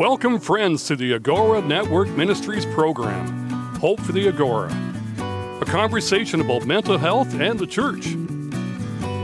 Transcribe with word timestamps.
Welcome, 0.00 0.40
friends, 0.40 0.84
to 0.84 0.96
the 0.96 1.12
Agora 1.12 1.60
Network 1.60 2.08
Ministries 2.08 2.64
program, 2.64 3.50
Hope 3.80 4.00
for 4.00 4.12
the 4.12 4.28
Agora, 4.28 4.72
a 5.60 5.64
conversation 5.66 6.40
about 6.40 6.64
mental 6.64 6.96
health 6.96 7.38
and 7.38 7.58
the 7.58 7.66
church. 7.66 8.06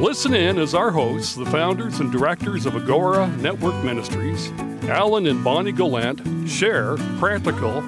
Listen 0.03 0.35
in 0.35 0.59
as 0.59 0.75
our 0.75 0.91
hosts, 0.91 1.35
the 1.35 1.47
founders 1.47 2.01
and 2.01 2.13
directors 2.13 2.67
of 2.67 2.77
Agora 2.77 3.27
Network 3.39 3.83
Ministries, 3.83 4.53
Alan 4.83 5.27
and 5.27 5.43
Bonnie 5.43 5.73
Gallant, 5.73 6.47
share 6.47 6.99
practical, 7.19 7.79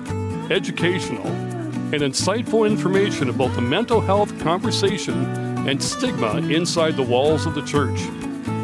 educational, 0.50 1.26
and 1.26 2.00
insightful 2.00 2.66
information 2.66 3.28
about 3.28 3.54
the 3.54 3.60
mental 3.60 4.00
health 4.00 4.40
conversation 4.40 5.26
and 5.68 5.82
stigma 5.82 6.38
inside 6.38 6.96
the 6.96 7.02
walls 7.02 7.44
of 7.44 7.54
the 7.54 7.66
church. 7.66 8.00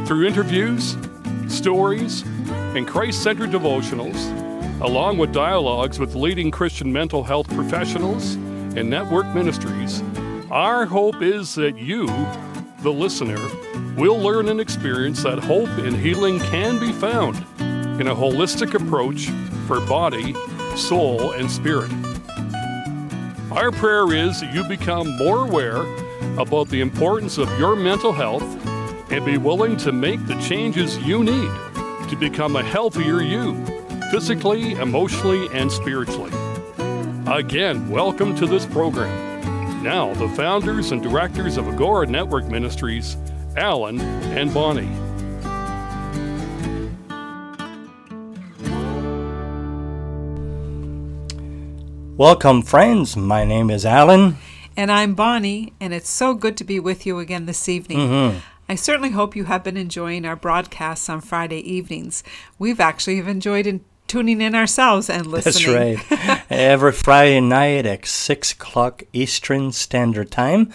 Through 0.08 0.26
interviews, 0.26 0.96
stories, 1.46 2.24
and 2.74 2.86
Christ 2.86 3.22
centered 3.22 3.50
devotionals, 3.50 4.80
along 4.80 5.18
with 5.18 5.32
dialogues 5.32 5.98
with 5.98 6.14
leading 6.14 6.50
Christian 6.50 6.92
mental 6.92 7.22
health 7.22 7.48
professionals 7.48 8.34
and 8.76 8.90
network 8.90 9.26
ministries, 9.34 10.02
our 10.50 10.84
hope 10.84 11.22
is 11.22 11.54
that 11.54 11.78
you, 11.78 12.06
the 12.80 12.90
listener, 12.90 13.38
will 13.96 14.18
learn 14.18 14.48
and 14.48 14.60
experience 14.60 15.22
that 15.22 15.38
hope 15.38 15.68
and 15.78 15.96
healing 15.96 16.40
can 16.40 16.80
be 16.80 16.90
found 16.92 17.36
in 18.00 18.08
a 18.08 18.14
holistic 18.14 18.74
approach 18.74 19.28
for 19.66 19.80
body, 19.86 20.34
soul, 20.76 21.32
and 21.32 21.50
spirit. 21.50 21.90
Our 23.52 23.70
prayer 23.70 24.12
is 24.12 24.40
that 24.40 24.52
you 24.52 24.64
become 24.64 25.16
more 25.16 25.46
aware 25.46 25.82
about 26.38 26.68
the 26.68 26.80
importance 26.80 27.38
of 27.38 27.48
your 27.58 27.76
mental 27.76 28.12
health 28.12 28.42
and 29.12 29.24
be 29.24 29.38
willing 29.38 29.76
to 29.76 29.92
make 29.92 30.26
the 30.26 30.34
changes 30.40 30.98
you 30.98 31.22
need 31.22 31.50
to 32.08 32.16
become 32.16 32.56
a 32.56 32.62
healthier 32.62 33.20
you, 33.20 33.54
physically, 34.10 34.72
emotionally, 34.72 35.48
and 35.52 35.70
spiritually. 35.70 36.32
Again, 37.26 37.88
welcome 37.88 38.34
to 38.36 38.46
this 38.46 38.66
program. 38.66 39.82
Now, 39.82 40.12
the 40.14 40.28
founders 40.30 40.92
and 40.92 41.02
directors 41.02 41.56
of 41.56 41.68
Agora 41.68 42.06
Network 42.06 42.46
Ministries, 42.46 43.16
Alan 43.56 44.00
and 44.00 44.52
Bonnie. 44.52 44.88
Welcome, 52.16 52.62
friends. 52.62 53.16
My 53.16 53.44
name 53.44 53.70
is 53.70 53.84
Alan. 53.84 54.36
And 54.76 54.92
I'm 54.92 55.14
Bonnie, 55.14 55.72
and 55.80 55.92
it's 55.92 56.10
so 56.10 56.34
good 56.34 56.56
to 56.58 56.64
be 56.64 56.78
with 56.78 57.06
you 57.06 57.18
again 57.18 57.46
this 57.46 57.68
evening. 57.68 57.98
Mm-hmm. 57.98 58.38
I 58.68 58.74
certainly 58.76 59.10
hope 59.10 59.36
you 59.36 59.44
have 59.44 59.62
been 59.64 59.76
enjoying 59.76 60.24
our 60.24 60.36
broadcasts 60.36 61.08
on 61.08 61.20
Friday 61.20 61.58
evenings. 61.70 62.22
We've 62.58 62.80
actually 62.80 63.18
enjoyed 63.18 63.66
in 63.66 63.84
tuning 64.06 64.40
in 64.40 64.54
ourselves 64.54 65.10
and 65.10 65.26
listening. 65.26 65.96
That's 65.98 66.10
right. 66.10 66.44
Every 66.50 66.92
Friday 66.92 67.40
night 67.40 67.84
at 67.86 68.06
6 68.06 68.52
o'clock 68.52 69.02
Eastern 69.12 69.72
Standard 69.72 70.30
Time. 70.30 70.72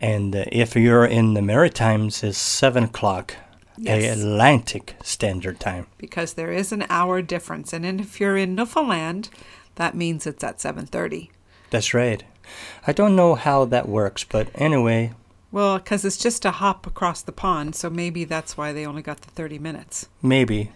And 0.00 0.34
uh, 0.34 0.44
if 0.50 0.74
you're 0.76 1.04
in 1.04 1.34
the 1.34 1.42
Maritimes, 1.42 2.22
it's 2.22 2.38
7 2.38 2.84
o'clock 2.84 3.34
Yes. 3.80 4.16
Atlantic 4.18 4.96
Standard 5.04 5.60
Time. 5.60 5.86
because 5.98 6.34
there 6.34 6.50
is 6.50 6.72
an 6.72 6.84
hour 6.90 7.22
difference. 7.22 7.72
And 7.72 7.84
if 8.00 8.18
you're 8.18 8.36
in 8.36 8.56
Newfoundland, 8.56 9.28
that 9.76 9.94
means 9.94 10.26
it's 10.26 10.42
at 10.42 10.58
7.30. 10.58 11.30
That's 11.70 11.94
right. 11.94 12.24
I 12.88 12.92
don't 12.92 13.14
know 13.14 13.36
how 13.36 13.64
that 13.66 13.88
works, 13.88 14.24
but 14.24 14.48
anyway, 14.56 15.12
Well, 15.50 15.78
because 15.78 16.04
it's 16.04 16.18
just 16.18 16.44
a 16.44 16.50
hop 16.50 16.86
across 16.86 17.22
the 17.22 17.32
pond, 17.32 17.74
so 17.74 17.88
maybe 17.88 18.24
that's 18.24 18.56
why 18.56 18.72
they 18.72 18.84
only 18.86 19.02
got 19.02 19.22
the 19.22 19.30
30 19.30 19.58
minutes. 19.58 20.08
maybe. 20.22 20.72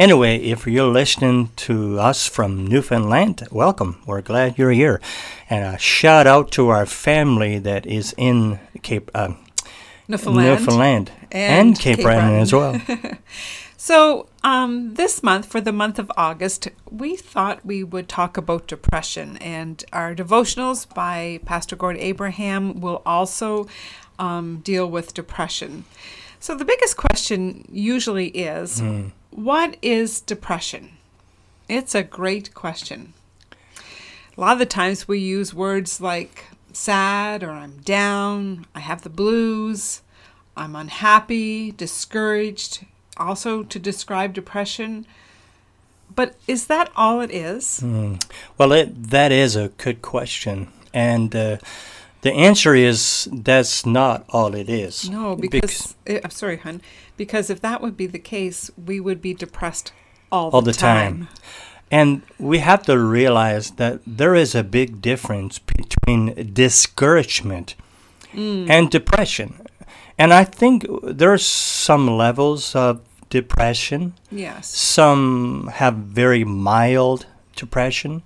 Anyway, 0.00 0.36
if 0.38 0.66
you're 0.66 0.90
listening 0.90 1.50
to 1.54 1.96
us 2.00 2.26
from 2.26 2.66
Newfoundland, 2.66 3.46
welcome. 3.52 4.02
We're 4.04 4.20
glad 4.20 4.58
you're 4.58 4.72
here. 4.72 5.00
And 5.48 5.76
a 5.76 5.78
shout 5.78 6.26
out 6.26 6.50
to 6.52 6.70
our 6.70 6.86
family 6.86 7.58
that 7.60 7.86
is 7.86 8.12
in 8.18 8.58
Cape 8.82 9.12
uh, 9.14 9.34
Newfoundland. 10.08 10.48
Newfoundland 10.48 11.12
and 11.30 11.68
and, 11.68 11.78
Cape, 11.78 11.98
Cape 11.98 12.04
Breton 12.04 12.30
Breton. 12.30 12.40
as 12.42 12.52
well. 12.52 12.80
So, 13.82 14.26
um, 14.44 14.92
this 14.96 15.22
month, 15.22 15.46
for 15.46 15.58
the 15.58 15.72
month 15.72 15.98
of 15.98 16.12
August, 16.14 16.68
we 16.90 17.16
thought 17.16 17.64
we 17.64 17.82
would 17.82 18.10
talk 18.10 18.36
about 18.36 18.66
depression. 18.66 19.38
And 19.38 19.82
our 19.90 20.14
devotionals 20.14 20.86
by 20.92 21.40
Pastor 21.46 21.76
Gord 21.76 21.96
Abraham 21.96 22.82
will 22.82 23.00
also 23.06 23.68
um, 24.18 24.58
deal 24.58 24.86
with 24.86 25.14
depression. 25.14 25.86
So, 26.38 26.54
the 26.54 26.66
biggest 26.66 26.98
question 26.98 27.66
usually 27.72 28.26
is 28.28 28.82
what 29.30 29.78
is 29.80 30.20
depression? 30.20 30.98
It's 31.66 31.94
a 31.94 32.02
great 32.02 32.52
question. 32.52 33.14
A 34.36 34.40
lot 34.42 34.52
of 34.52 34.58
the 34.58 34.66
times 34.66 35.08
we 35.08 35.20
use 35.20 35.54
words 35.54 36.02
like 36.02 36.44
sad 36.74 37.42
or 37.42 37.52
I'm 37.52 37.78
down, 37.78 38.66
I 38.74 38.80
have 38.80 39.00
the 39.00 39.08
blues, 39.08 40.02
I'm 40.54 40.76
unhappy, 40.76 41.72
discouraged, 41.72 42.84
also 43.16 43.62
to 43.62 43.78
describe 43.78 44.32
depression. 44.32 45.06
But 46.14 46.34
is 46.46 46.66
that 46.66 46.90
all 46.96 47.20
it 47.20 47.30
is? 47.30 47.82
Well, 48.58 48.72
it, 48.72 49.10
that 49.10 49.30
is 49.30 49.56
a 49.56 49.68
good 49.76 50.02
question. 50.02 50.68
And 50.92 51.34
uh, 51.36 51.58
the 52.22 52.32
answer 52.32 52.74
is 52.74 53.28
that's 53.32 53.86
not 53.86 54.24
all 54.30 54.54
it 54.54 54.68
is. 54.68 55.08
No, 55.08 55.36
Bec- 55.36 55.50
because 55.50 55.94
eh, 56.06 56.20
I'm 56.22 56.30
sorry, 56.30 56.58
hun. 56.58 56.82
Because 57.16 57.50
if 57.50 57.60
that 57.60 57.80
would 57.80 57.96
be 57.96 58.06
the 58.06 58.18
case, 58.18 58.70
we 58.76 58.98
would 58.98 59.22
be 59.22 59.34
depressed 59.34 59.92
all, 60.32 60.50
all 60.50 60.62
the 60.62 60.72
time. 60.72 61.28
And 61.90 62.22
we 62.38 62.58
have 62.58 62.82
to 62.84 62.98
realize 62.98 63.72
that 63.72 64.00
there 64.06 64.34
is 64.34 64.54
a 64.54 64.62
big 64.62 65.02
difference 65.02 65.58
between 65.58 66.52
discouragement 66.52 67.74
and 68.32 68.90
depression. 68.90 69.59
And 70.20 70.34
I 70.34 70.44
think 70.44 70.84
there 71.02 71.32
are 71.32 71.38
some 71.38 72.06
levels 72.06 72.76
of 72.76 73.00
depression. 73.30 74.12
Yes. 74.30 74.68
Some 74.68 75.70
have 75.72 75.94
very 75.94 76.44
mild 76.44 77.24
depression, 77.56 78.22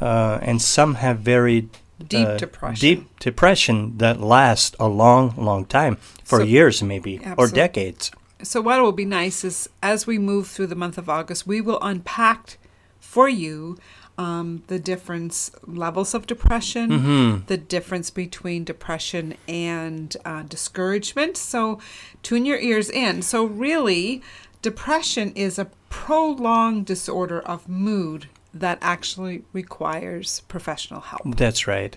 uh, 0.00 0.38
and 0.42 0.62
some 0.62 0.94
have 0.94 1.18
very 1.18 1.68
Deep 2.06 2.28
uh, 2.28 2.36
depression. 2.36 2.80
Deep 2.80 3.18
depression 3.18 3.98
that 3.98 4.20
lasts 4.20 4.76
a 4.78 4.86
long, 4.86 5.34
long 5.36 5.64
time 5.64 5.96
for 6.22 6.38
So- 6.38 6.44
years, 6.44 6.82
maybe 6.82 7.20
or 7.36 7.48
decades. 7.48 8.12
So 8.42 8.60
what 8.60 8.80
will 8.82 8.92
be 8.92 9.04
nice 9.04 9.42
is 9.42 9.68
as 9.82 10.06
we 10.06 10.18
move 10.18 10.46
through 10.46 10.68
the 10.68 10.74
month 10.76 10.98
of 10.98 11.08
August, 11.08 11.46
we 11.46 11.60
will 11.60 11.78
unpack 11.82 12.58
for 13.00 13.28
you 13.28 13.78
um, 14.18 14.62
the 14.68 14.78
difference 14.78 15.50
levels 15.66 16.14
of 16.14 16.26
depression, 16.26 16.90
Mm-hmm. 16.90 17.46
the 17.46 17.56
difference 17.56 18.10
between 18.10 18.64
depression 18.64 19.34
and 19.48 20.16
uh, 20.24 20.42
discouragement. 20.42 21.36
So 21.36 21.78
tune 22.22 22.44
your 22.46 22.58
ears 22.58 22.90
in. 22.90 23.22
So 23.22 23.44
really, 23.44 24.22
depression 24.62 25.32
is 25.34 25.58
a 25.58 25.66
prolonged 25.90 26.86
disorder 26.86 27.40
of 27.40 27.68
mood 27.68 28.26
that 28.52 28.78
actually 28.80 29.42
requires 29.52 30.40
professional 30.42 31.00
help. 31.00 31.22
That's 31.36 31.66
right. 31.66 31.96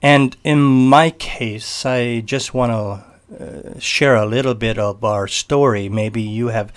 And 0.00 0.36
in 0.44 0.60
my 0.88 1.10
case, 1.10 1.84
I 1.84 2.20
just 2.20 2.54
want 2.54 2.72
to 2.72 3.04
uh, 3.44 3.78
share 3.78 4.16
a 4.16 4.24
little 4.26 4.54
bit 4.54 4.78
of 4.78 5.04
our 5.04 5.28
story. 5.28 5.88
Maybe 5.90 6.22
you 6.22 6.48
have 6.48 6.72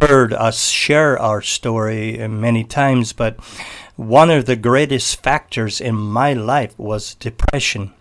heard 0.00 0.32
us 0.32 0.68
share 0.68 1.18
our 1.18 1.42
story 1.42 2.16
many 2.28 2.64
times, 2.64 3.12
but 3.12 3.36
one 3.96 4.30
of 4.30 4.46
the 4.46 4.56
greatest 4.56 5.22
factors 5.22 5.80
in 5.80 5.94
my 5.94 6.32
life 6.32 6.78
was 6.78 7.14
depression. 7.16 7.92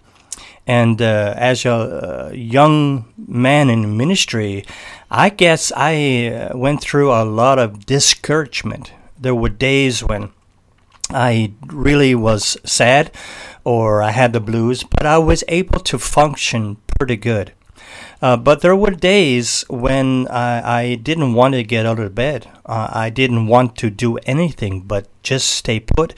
And 0.66 1.02
uh, 1.02 1.34
as 1.36 1.66
a 1.66 1.74
uh, 1.74 2.32
young 2.32 3.12
man 3.18 3.70
in 3.70 3.98
ministry, 3.98 4.66
I 5.12 5.30
guess 5.30 5.72
I 5.76 6.28
uh, 6.28 6.58
went 6.58 6.82
through 6.82 7.12
a 7.12 7.26
lot 7.26 7.60
of 7.60 7.86
discouragement. 7.86 8.94
There 9.20 9.36
were 9.36 9.50
days 9.50 10.04
when 10.04 10.32
I 11.10 11.54
really 11.68 12.14
was 12.16 12.56
sad 12.64 13.12
or 13.64 14.02
I 14.02 14.12
had 14.12 14.32
the 14.32 14.40
blues, 14.40 14.84
but 14.84 15.06
I 15.06 15.18
was 15.18 15.44
able 15.48 15.80
to 15.82 15.98
function 15.98 16.78
pretty 16.98 17.18
good. 17.18 17.52
Uh, 18.22 18.36
but 18.38 18.62
there 18.62 18.76
were 18.76 18.92
days 18.92 19.64
when 19.70 20.28
I, 20.28 20.80
I 20.80 20.96
didn't 20.96 21.34
want 21.34 21.54
to 21.54 21.64
get 21.64 21.86
out 21.86 22.00
of 22.00 22.16
bed. 22.16 22.48
Uh, 22.66 22.90
I 22.92 23.10
didn't 23.10 23.48
want 23.48 23.76
to 23.78 23.90
do 23.90 24.18
anything 24.20 24.82
but 24.82 25.08
just 25.24 25.50
stay 25.50 25.80
put 25.80 26.14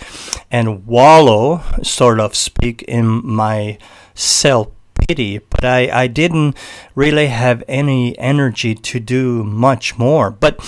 and 0.49 0.85
wallow, 0.87 1.61
sort 1.83 2.19
of 2.19 2.35
speak, 2.35 2.81
in 2.83 3.05
my 3.25 3.77
self 4.15 4.69
pity. 4.95 5.39
But 5.39 5.65
I, 5.65 6.03
I 6.03 6.07
didn't 6.07 6.55
really 6.95 7.27
have 7.27 7.63
any 7.67 8.17
energy 8.17 8.75
to 8.75 8.99
do 8.99 9.43
much 9.43 9.97
more. 9.97 10.31
But 10.31 10.59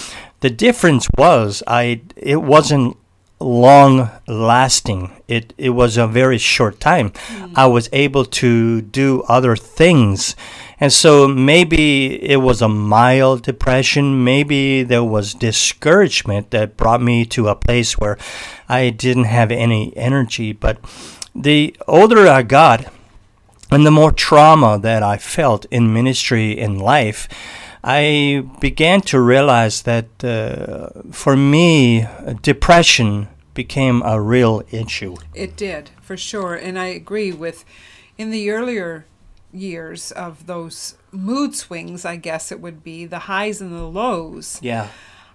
the 0.41 0.49
difference 0.49 1.07
was 1.17 1.63
I 1.67 2.01
it 2.15 2.41
wasn't 2.41 2.97
long 3.39 4.09
lasting. 4.27 5.11
It 5.27 5.53
it 5.57 5.71
was 5.71 5.97
a 5.97 6.07
very 6.07 6.37
short 6.37 6.79
time. 6.79 7.13
I 7.55 7.67
was 7.67 7.89
able 7.93 8.25
to 8.25 8.81
do 8.81 9.23
other 9.27 9.55
things 9.55 10.35
And 10.79 10.91
so 10.91 11.27
maybe 11.27 12.21
it 12.21 12.37
was 12.37 12.61
a 12.61 12.69
mild 12.69 13.43
depression. 13.43 14.23
Maybe 14.23 14.83
there 14.83 15.03
was 15.03 15.33
discouragement 15.33 16.51
that 16.51 16.77
brought 16.77 17.01
me 17.01 17.25
to 17.27 17.47
a 17.47 17.55
place 17.55 17.97
where 17.97 18.17
I 18.67 18.89
didn't 18.89 19.25
have 19.25 19.51
any 19.51 19.95
energy. 19.95 20.51
But 20.51 20.79
the 21.35 21.75
older 21.87 22.27
I 22.27 22.43
got, 22.43 22.91
and 23.71 23.85
the 23.85 23.91
more 23.91 24.11
trauma 24.11 24.77
that 24.79 25.03
I 25.03 25.17
felt 25.17 25.65
in 25.71 25.93
ministry 25.93 26.57
in 26.57 26.79
life, 26.79 27.27
I 27.83 28.45
began 28.61 29.01
to 29.01 29.19
realize 29.19 29.81
that 29.81 30.23
uh, 30.23 31.01
for 31.11 31.35
me, 31.35 32.07
depression 32.41 33.27
became 33.53 34.01
a 34.03 34.21
real 34.21 34.63
issue. 34.71 35.17
It 35.33 35.55
did, 35.55 35.91
for 36.01 36.15
sure. 36.17 36.55
And 36.55 36.79
I 36.79 36.85
agree 36.85 37.31
with 37.31 37.65
in 38.17 38.31
the 38.31 38.49
earlier 38.51 39.05
years 39.53 40.11
of 40.11 40.47
those 40.47 40.95
mood 41.11 41.55
swings, 41.55 42.05
I 42.05 42.15
guess 42.15 42.51
it 42.51 42.59
would 42.59 42.83
be 42.83 43.05
the 43.05 43.19
highs 43.19 43.61
and 43.61 43.71
the 43.73 43.83
lows. 43.83 44.59
Yeah. 44.61 44.87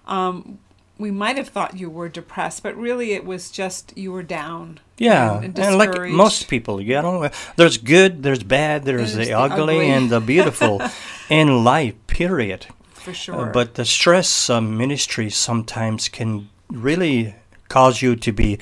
Um, 0.07 0.59
we 0.97 1.11
might 1.11 1.37
have 1.37 1.47
thought 1.47 1.77
you 1.79 1.89
were 1.89 2.09
depressed, 2.09 2.61
but 2.61 2.75
really 2.75 3.13
it 3.13 3.23
was 3.25 3.49
just 3.51 3.97
you 3.97 4.11
were 4.11 4.23
down. 4.23 4.79
Yeah, 4.97 5.37
and, 5.41 5.57
and, 5.57 5.77
like 5.77 5.91
discouraged. 5.91 6.15
most 6.15 6.49
people, 6.49 6.81
you 6.81 7.01
know, 7.01 7.29
there's 7.55 7.77
good, 7.77 8.21
there's 8.23 8.43
bad, 8.43 8.83
there's, 8.83 9.13
There's 9.13 9.27
the, 9.27 9.33
the 9.33 9.39
ugly, 9.39 9.75
ugly. 9.75 9.89
and 9.89 10.09
the 10.09 10.19
beautiful 10.19 10.81
in 11.29 11.63
life, 11.63 11.95
period. 12.07 12.65
for 12.93 13.11
Uh, 13.11 13.13
sure. 13.13 13.45
but 13.53 13.75
the 13.75 13.85
stress 13.85 14.49
of 14.49 14.63
ministry 14.63 15.29
sometimes 15.29 16.09
can 16.09 16.49
really 16.69 17.33
cause 17.69 18.01
you 18.01 18.17
to 18.17 18.33
be 18.33 18.59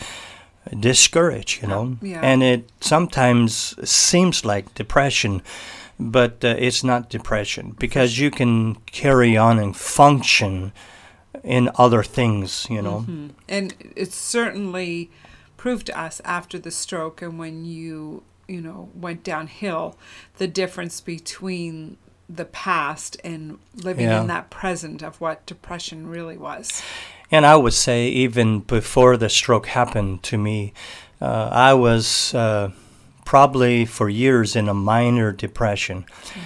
discouraged, 0.79 1.61
you 1.61 1.67
know, 1.67 1.97
Yeah. 2.01 2.21
and 2.21 2.41
it 2.43 2.69
sometimes 2.81 3.75
seems 3.89 4.43
like 4.45 4.73
depression, 4.75 5.41
but 5.99 6.43
uh, 6.43 6.55
it's 6.57 6.83
not 6.83 7.09
depression 7.09 7.75
because 7.79 8.17
you 8.19 8.29
can 8.31 8.75
carry 8.85 9.35
on 9.37 9.59
and 9.59 9.75
function 9.75 10.71
in 11.43 11.69
other 11.75 12.03
things, 12.03 12.67
you 12.69 12.81
know. 12.81 13.05
Mhm. 13.07 13.29
And 13.47 13.73
it 13.95 14.11
certainly 14.13 15.09
proved 15.55 15.85
to 15.87 15.99
us 15.99 16.21
after 16.25 16.59
the 16.59 16.71
stroke 16.71 17.21
and 17.21 17.39
when 17.39 17.65
you, 17.65 18.23
you 18.47 18.61
know, 18.61 18.89
went 18.93 19.23
downhill, 19.23 19.97
the 20.37 20.47
difference 20.47 21.01
between 21.01 21.97
the 22.29 22.45
past 22.45 23.17
and 23.23 23.57
living 23.75 24.05
Yeah. 24.07 24.21
in 24.21 24.27
that 24.27 24.49
present 24.49 25.01
of 25.01 25.19
what 25.21 25.45
depression 25.45 26.07
really 26.07 26.37
was. 26.37 26.81
And 27.31 27.45
I 27.45 27.55
would 27.57 27.73
say, 27.73 28.07
even 28.07 28.61
before 28.61 29.17
the 29.17 29.29
stroke 29.29 29.67
happened 29.67 30.23
to 30.23 30.37
me, 30.37 30.73
uh, 31.21 31.49
I 31.51 31.73
was 31.73 32.33
uh, 32.33 32.71
probably 33.25 33.85
for 33.85 34.07
years 34.07 34.55
in 34.55 34.69
a 34.69 34.73
minor 34.73 35.33
depression. 35.33 36.05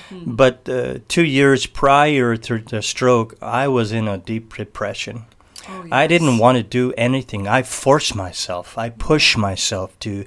Mm-hmm. 0.10 0.36
But 0.36 0.68
uh, 0.68 1.00
two 1.08 1.26
years 1.26 1.68
prior 1.68 2.36
to 2.36 2.58
the 2.58 2.82
stroke, 2.82 3.36
I 3.42 3.68
was 3.68 3.92
in 3.92 4.08
a 4.08 4.18
deep 4.18 4.56
depression. 4.56 5.26
Oh, 5.70 5.88
I 5.92 6.08
didn't 6.08 6.40
want 6.40 6.58
to 6.58 6.64
do 6.64 6.92
anything. 6.98 7.48
I 7.48 7.62
forced 7.62 8.16
myself, 8.16 8.78
I 8.78 8.90
pushed 8.90 9.38
myself 9.38 9.98
to 10.00 10.26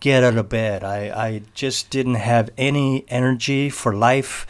get 0.00 0.22
out 0.22 0.36
of 0.36 0.48
bed. 0.48 0.84
I, 0.84 1.10
I 1.10 1.42
just 1.54 1.90
didn't 1.90 2.14
have 2.14 2.50
any 2.56 3.04
energy 3.08 3.68
for 3.68 3.92
life. 3.92 4.46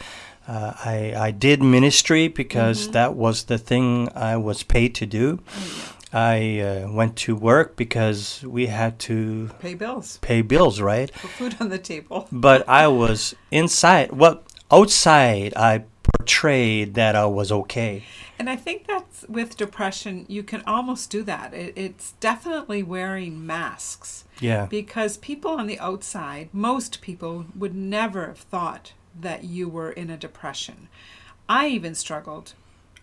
Uh, 0.49 0.73
I, 0.95 1.13
I 1.27 1.31
did 1.31 1.61
ministry 1.61 2.27
because 2.27 2.79
Mm-hmm. 2.83 2.91
that 2.93 3.11
was 3.15 3.43
the 3.43 3.57
thing 3.59 4.09
I 4.15 4.35
was 4.37 4.63
paid 4.63 4.91
to 4.95 5.05
do. 5.05 5.25
Oh, 5.47 5.95
I 6.11 6.59
uh, 6.59 6.91
went 6.91 7.13
to 7.25 7.35
work 7.35 7.75
because 7.75 8.43
we 8.55 8.65
had 8.65 8.97
to 9.07 9.49
Pay 9.59 9.75
bills, 9.75 10.17
pay 10.21 10.41
bills, 10.41 10.81
right? 10.81 11.11
put 11.13 11.29
food 11.39 11.55
on 11.61 11.69
the 11.69 11.77
table. 11.77 12.27
But 12.31 12.67
I 12.67 12.87
was 12.87 13.35
inside. 13.51 14.11
Well, 14.11 14.41
outside, 14.71 15.53
I 15.55 15.83
portrayed 16.03 16.95
that 16.95 17.15
I 17.15 17.25
was 17.27 17.51
okay. 17.51 18.03
And 18.39 18.49
I 18.49 18.55
think 18.55 18.87
that's 18.87 19.25
with 19.27 19.57
depression, 19.57 20.25
you 20.27 20.43
can 20.43 20.63
almost 20.65 21.11
do 21.11 21.21
that. 21.23 21.53
It, 21.53 21.73
it's 21.75 22.13
definitely 22.19 22.81
wearing 22.81 23.45
masks 23.45 24.23
Yeah. 24.39 24.65
because 24.65 25.17
people 25.17 25.51
on 25.51 25.67
the 25.67 25.79
outside, 25.79 26.49
most 26.53 27.01
people 27.01 27.45
would 27.55 27.75
never 27.75 28.27
have 28.27 28.39
thought 28.39 28.93
that 29.21 29.43
you 29.43 29.67
were 29.69 29.91
in 29.91 30.09
a 30.09 30.17
depression. 30.17 30.87
I 31.47 31.67
even 31.67 31.95
struggled 31.95 32.53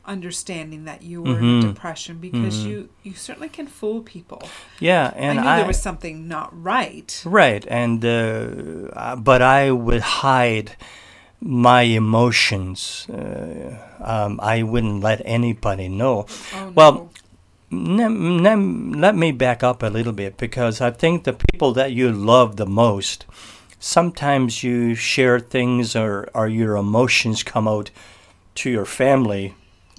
understanding 0.04 0.84
that 0.84 1.02
you 1.02 1.20
were 1.20 1.38
in 1.38 1.44
Mhm. 1.44 1.64
a 1.64 1.66
depression 1.72 2.18
because 2.18 2.64
you 2.64 2.88
you 3.02 3.12
certainly 3.14 3.48
can 3.48 3.66
fool 3.66 4.02
people. 4.02 4.42
Yeah, 4.78 5.12
and 5.16 5.40
I 5.40 5.42
knew 5.42 5.48
I, 5.48 5.56
there 5.56 5.66
was 5.66 5.82
something 5.82 6.28
not 6.28 6.48
right. 6.52 7.10
right, 7.24 7.64
and 7.68 8.04
uh, 8.04 8.08
uh, 8.92 9.16
but 9.16 9.42
I 9.42 9.72
would 9.72 10.02
hide 10.22 10.76
my 11.40 11.82
emotions. 11.82 13.06
Uh, 13.10 13.76
um, 14.00 14.38
I 14.42 14.62
wouldn't 14.62 15.02
let 15.02 15.20
anybody 15.24 15.88
know. 15.88 16.26
Oh, 16.54 16.72
Well, 16.74 17.10
no. 17.70 18.08
Let 18.96 19.14
me 19.16 19.32
back 19.32 19.62
up 19.62 19.82
a 19.82 19.88
little 19.88 20.12
bit 20.12 20.36
because 20.38 20.80
I 20.80 20.90
think 20.92 21.24
the 21.24 21.32
people 21.52 21.72
that 21.72 21.90
you 21.92 22.12
love 22.12 22.56
the 22.56 22.66
most, 22.66 23.26
sometimes 23.78 24.62
you 24.62 24.94
share 24.94 25.38
things 25.38 25.94
or, 25.96 26.28
or 26.34 26.48
your 26.48 26.76
emotions 26.76 27.42
come 27.42 27.68
out 27.68 27.90
to 28.56 28.70
your 28.70 28.86
family 28.86 29.54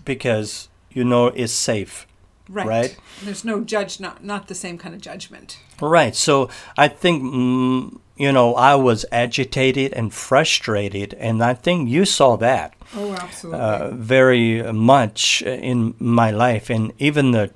because 0.06 0.70
you 0.92 1.04
know 1.04 1.28
it's 1.28 1.54
safe. 1.54 2.08
right. 2.50 2.68
right. 2.68 2.98
There's 3.24 3.46
no 3.46 3.62
judge, 3.62 4.00
not 4.00 4.24
not 4.24 4.48
the 4.48 4.56
same 4.56 4.78
kind 4.78 4.96
of 4.96 5.02
judgment. 5.02 5.60
Right. 5.82 6.16
So 6.16 6.50
I 6.78 6.88
think, 6.88 7.22
mm, 7.24 8.00
you 8.16 8.32
know, 8.32 8.56
I 8.56 8.76
was 8.76 9.06
agitated 9.12 9.94
and 9.94 10.14
frustrated, 10.14 11.14
and 11.16 11.44
I 11.44 11.54
think 11.54 11.90
you 11.90 12.06
saw 12.06 12.36
that. 12.38 12.74
Oh, 12.96 13.14
absolutely. 13.14 13.60
uh, 13.62 13.92
very 13.92 14.74
much 14.74 15.42
in 15.44 15.94
my 16.00 16.32
life, 16.32 16.70
and 16.70 16.94
even 16.98 17.32
the 17.32 17.52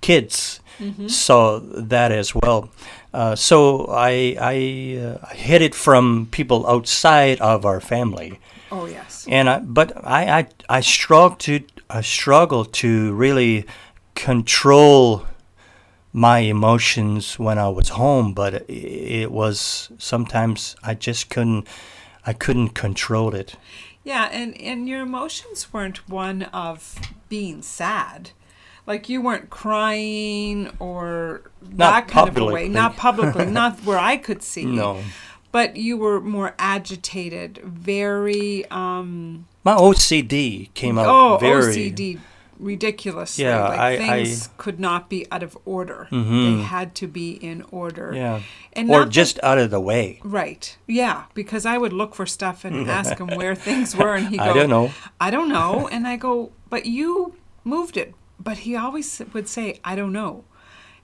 kids 0.00 0.60
saw 1.06 1.60
that 1.60 2.10
as 2.10 2.34
well. 2.34 2.68
Uh, 3.12 3.36
so 3.36 3.86
I 3.86 4.36
I 4.40 4.98
uh, 5.00 5.26
hid 5.34 5.62
it 5.62 5.74
from 5.74 6.28
people 6.30 6.66
outside 6.66 7.40
of 7.40 7.66
our 7.66 7.80
family, 7.80 8.40
oh, 8.70 8.86
yes. 8.86 9.26
and 9.28 9.50
I, 9.50 9.58
but 9.58 9.92
I 10.04 10.38
I 10.38 10.48
I 10.68 10.80
struggled 10.80 11.38
to 11.40 11.60
I 11.90 12.00
struggled 12.00 12.72
to 12.74 13.12
really 13.12 13.66
control 14.14 15.26
my 16.12 16.38
emotions 16.40 17.38
when 17.38 17.58
I 17.58 17.68
was 17.68 17.90
home, 17.90 18.32
but 18.32 18.54
it, 18.54 18.70
it 18.70 19.32
was 19.32 19.90
sometimes 19.98 20.74
I 20.82 20.94
just 20.94 21.28
couldn't 21.28 21.68
I 22.24 22.32
couldn't 22.32 22.70
control 22.70 23.34
it. 23.34 23.56
Yeah, 24.04 24.28
and 24.32 24.58
and 24.60 24.88
your 24.88 25.02
emotions 25.02 25.72
weren't 25.72 26.08
one 26.08 26.44
of 26.44 26.94
being 27.28 27.62
sad. 27.62 28.30
Like 28.86 29.08
you 29.08 29.22
weren't 29.22 29.48
crying 29.50 30.70
or 30.80 31.42
that 31.62 32.08
kind 32.08 32.28
of 32.28 32.36
a 32.36 32.44
way. 32.46 32.68
Not 32.68 32.96
publicly, 32.96 33.46
not 33.60 33.78
where 33.84 33.98
I 33.98 34.16
could 34.16 34.42
see. 34.42 34.64
No. 34.64 35.00
But 35.52 35.76
you 35.76 35.96
were 35.98 36.20
more 36.20 36.54
agitated, 36.58 37.58
very 37.62 38.64
um 38.70 39.46
My 39.64 39.74
OCD 39.74 40.72
came 40.74 40.98
out 40.98 41.06
oh 41.08 41.36
very 41.38 41.74
OCD 41.74 42.18
ridiculously. 42.58 43.44
Yeah, 43.44 43.68
like 43.68 43.78
I- 43.78 43.96
things 43.98 44.48
I- 44.48 44.50
could 44.62 44.78
not 44.80 45.08
be 45.08 45.26
out 45.30 45.42
of 45.42 45.56
order. 45.64 46.08
Mhm. 46.10 46.58
They 46.58 46.62
had 46.64 46.94
to 46.96 47.06
be 47.06 47.32
in 47.32 47.64
order. 47.70 48.12
yeah, 48.14 48.40
And 48.72 48.88
or 48.90 48.98
not 49.00 49.04
that- 49.06 49.10
just 49.12 49.38
out 49.42 49.58
of 49.58 49.70
the 49.70 49.80
way. 49.80 50.20
Right. 50.24 50.76
Yeah, 50.86 51.24
because 51.34 51.66
I 51.66 51.76
would 51.78 51.92
look 51.92 52.14
for 52.14 52.26
stuff 52.26 52.64
and 52.64 52.88
ask 52.98 53.18
him 53.18 53.28
where 53.28 53.54
things 53.54 53.94
were, 53.96 54.14
and 54.14 54.28
he 54.28 54.36
go, 54.38 54.44
I 54.44 54.52
don't 54.54 54.70
know. 54.70 54.90
I 55.20 55.30
don't 55.30 55.48
know. 55.48 55.88
And 55.88 56.06
I 56.06 56.16
go, 56.16 56.52
but 56.70 56.86
you 56.86 57.34
moved 57.64 57.96
it. 57.96 58.14
But 58.42 58.58
he 58.58 58.76
always 58.76 59.22
would 59.32 59.48
say, 59.48 59.80
I 59.84 59.94
don't 59.94 60.12
know. 60.12 60.44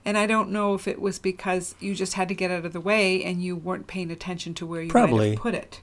And 0.05 0.17
I 0.17 0.25
don't 0.25 0.49
know 0.49 0.73
if 0.73 0.87
it 0.87 1.01
was 1.01 1.19
because 1.19 1.75
you 1.79 1.93
just 1.93 2.13
had 2.13 2.29
to 2.29 2.33
get 2.33 2.51
out 2.51 2.65
of 2.65 2.73
the 2.73 2.81
way 2.81 3.23
and 3.23 3.43
you 3.43 3.55
weren't 3.55 3.87
paying 3.87 4.11
attention 4.11 4.53
to 4.55 4.65
where 4.65 4.81
you 4.81 4.91
might 4.93 5.09
have 5.09 5.37
put 5.37 5.53
it. 5.53 5.81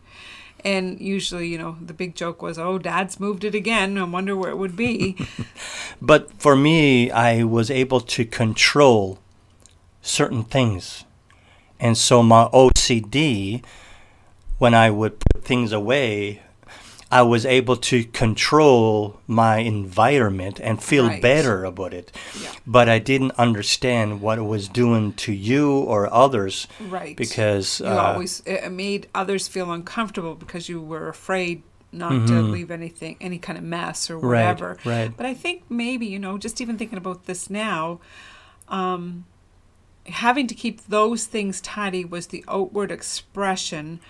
And 0.65 1.01
usually, 1.01 1.49
you 1.49 1.59
know, 1.59 1.77
the 1.81 1.93
big 1.93 2.15
joke 2.15 2.43
was, 2.43 2.59
oh, 2.59 2.79
dad's 2.79 3.21
moved 3.21 3.45
it 3.45 3.55
again. 3.55 3.99
I 3.99 4.05
wonder 4.05 4.35
where 4.35 4.51
it 4.51 4.57
would 4.57 4.77
be. 4.77 5.17
But 6.01 6.33
for 6.41 6.55
me, 6.57 7.11
I 7.11 7.45
was 7.45 7.71
able 7.71 8.01
to 8.01 8.25
control 8.25 9.19
certain 10.03 10.45
things, 10.45 11.05
and 11.81 11.97
so 11.97 12.23
my 12.23 12.49
OCD, 12.53 13.65
when 14.59 14.75
I 14.75 14.91
would 14.91 15.19
put 15.19 15.45
things 15.45 15.73
away, 15.73 16.43
I 17.11 17.23
was 17.23 17.47
able 17.47 17.77
to 17.77 18.03
control 18.05 19.21
my 19.29 19.59
environment 19.59 20.61
and 20.61 20.83
feel 20.83 21.07
Right. 21.07 21.23
better 21.23 21.65
about 21.65 21.95
it. 21.95 22.11
Yeah. 22.43 22.51
But 22.67 22.89
I 22.89 22.99
didn't 22.99 23.33
understand 23.39 24.21
what 24.21 24.39
it 24.39 24.43
was 24.43 24.67
doing 24.69 25.13
to 25.15 25.33
you 25.33 25.79
or 25.79 26.13
others 26.13 26.67
right. 26.89 27.17
because 27.17 27.79
you 27.81 27.87
uh, 27.87 28.13
always, 28.13 28.43
it 28.45 28.71
made 28.73 29.07
others 29.15 29.47
feel 29.47 29.71
uncomfortable 29.71 30.35
because 30.35 30.69
you 30.69 30.81
were 30.81 31.09
afraid 31.09 31.63
not 31.93 32.27
to 32.27 32.33
Mhm. 32.33 32.51
leave 32.51 32.71
anything, 32.73 33.17
any 33.21 33.39
kind 33.39 33.57
of 33.57 33.63
mess 33.65 34.11
or 34.11 34.19
right, 34.19 34.43
whatever. 34.43 34.77
right. 34.85 35.17
But 35.17 35.27
I 35.27 35.35
think 35.35 35.63
maybe, 35.69 36.07
you 36.07 36.19
know, 36.19 36.37
just 36.39 36.61
even 36.61 36.77
thinking 36.77 36.99
about 36.99 37.27
this 37.27 37.49
now, 37.49 38.01
um, 38.69 39.25
having 40.07 40.47
to 40.49 40.55
keep 40.55 40.87
those 40.89 41.27
things 41.27 41.61
tidy 41.61 42.05
was 42.05 42.27
the 42.29 42.45
outward 42.49 42.91
expression 42.91 44.01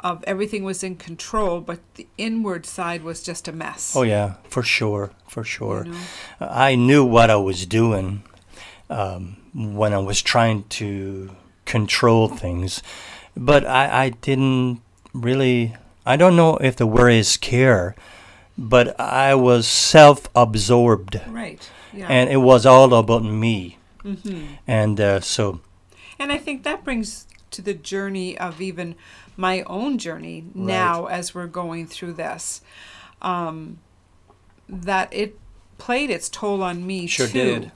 of 0.00 0.22
everything 0.26 0.62
was 0.64 0.82
in 0.82 0.96
control, 0.96 1.60
but 1.60 1.80
the 1.94 2.06
inward 2.18 2.66
side 2.66 3.02
was 3.02 3.22
just 3.22 3.48
a 3.48 3.52
mess. 3.52 3.94
Oh 3.96 4.02
yeah, 4.02 4.34
for 4.48 4.62
sure, 4.62 5.10
for 5.28 5.42
sure. 5.44 5.84
You 5.86 5.92
know? 5.92 5.98
I 6.40 6.74
knew 6.76 7.04
what 7.04 7.30
I 7.30 7.36
was 7.36 7.66
doing 7.66 8.22
um, 8.90 9.36
when 9.54 9.92
I 9.92 9.98
was 9.98 10.22
trying 10.22 10.64
to 10.80 11.30
control 11.64 12.28
things, 12.28 12.82
but 13.36 13.66
I, 13.66 14.04
I 14.04 14.08
didn't 14.10 14.80
really. 15.12 15.74
I 16.04 16.16
don't 16.16 16.36
know 16.36 16.56
if 16.58 16.76
the 16.76 16.86
word 16.86 17.10
is 17.10 17.36
care, 17.36 17.96
but 18.56 18.98
I 19.00 19.34
was 19.34 19.66
self-absorbed, 19.66 21.20
Right. 21.26 21.68
Yeah. 21.92 22.06
and 22.08 22.30
it 22.30 22.36
was 22.38 22.64
all 22.66 22.94
about 22.94 23.24
me. 23.24 23.78
hmm 24.02 24.44
And 24.68 25.00
uh, 25.00 25.20
so, 25.20 25.60
And 26.18 26.30
I 26.30 26.38
think 26.38 26.62
that 26.62 26.84
brings 26.84 27.26
to 27.50 27.62
the 27.62 27.74
journey 27.74 28.38
of 28.38 28.60
even 28.60 28.94
my 29.36 29.62
own 29.62 29.98
journey 29.98 30.44
now 30.54 31.06
as 31.06 31.34
we're 31.34 31.46
going 31.46 31.86
through 31.86 32.14
this. 32.14 32.60
Um, 33.22 33.78
that 34.68 35.08
it 35.12 35.38
played 35.78 36.10
its 36.10 36.28
toll 36.28 36.62
on 36.62 36.86
me 36.86 37.06
Sure 37.06 37.26
too. 37.26 37.32
did. 37.32 37.72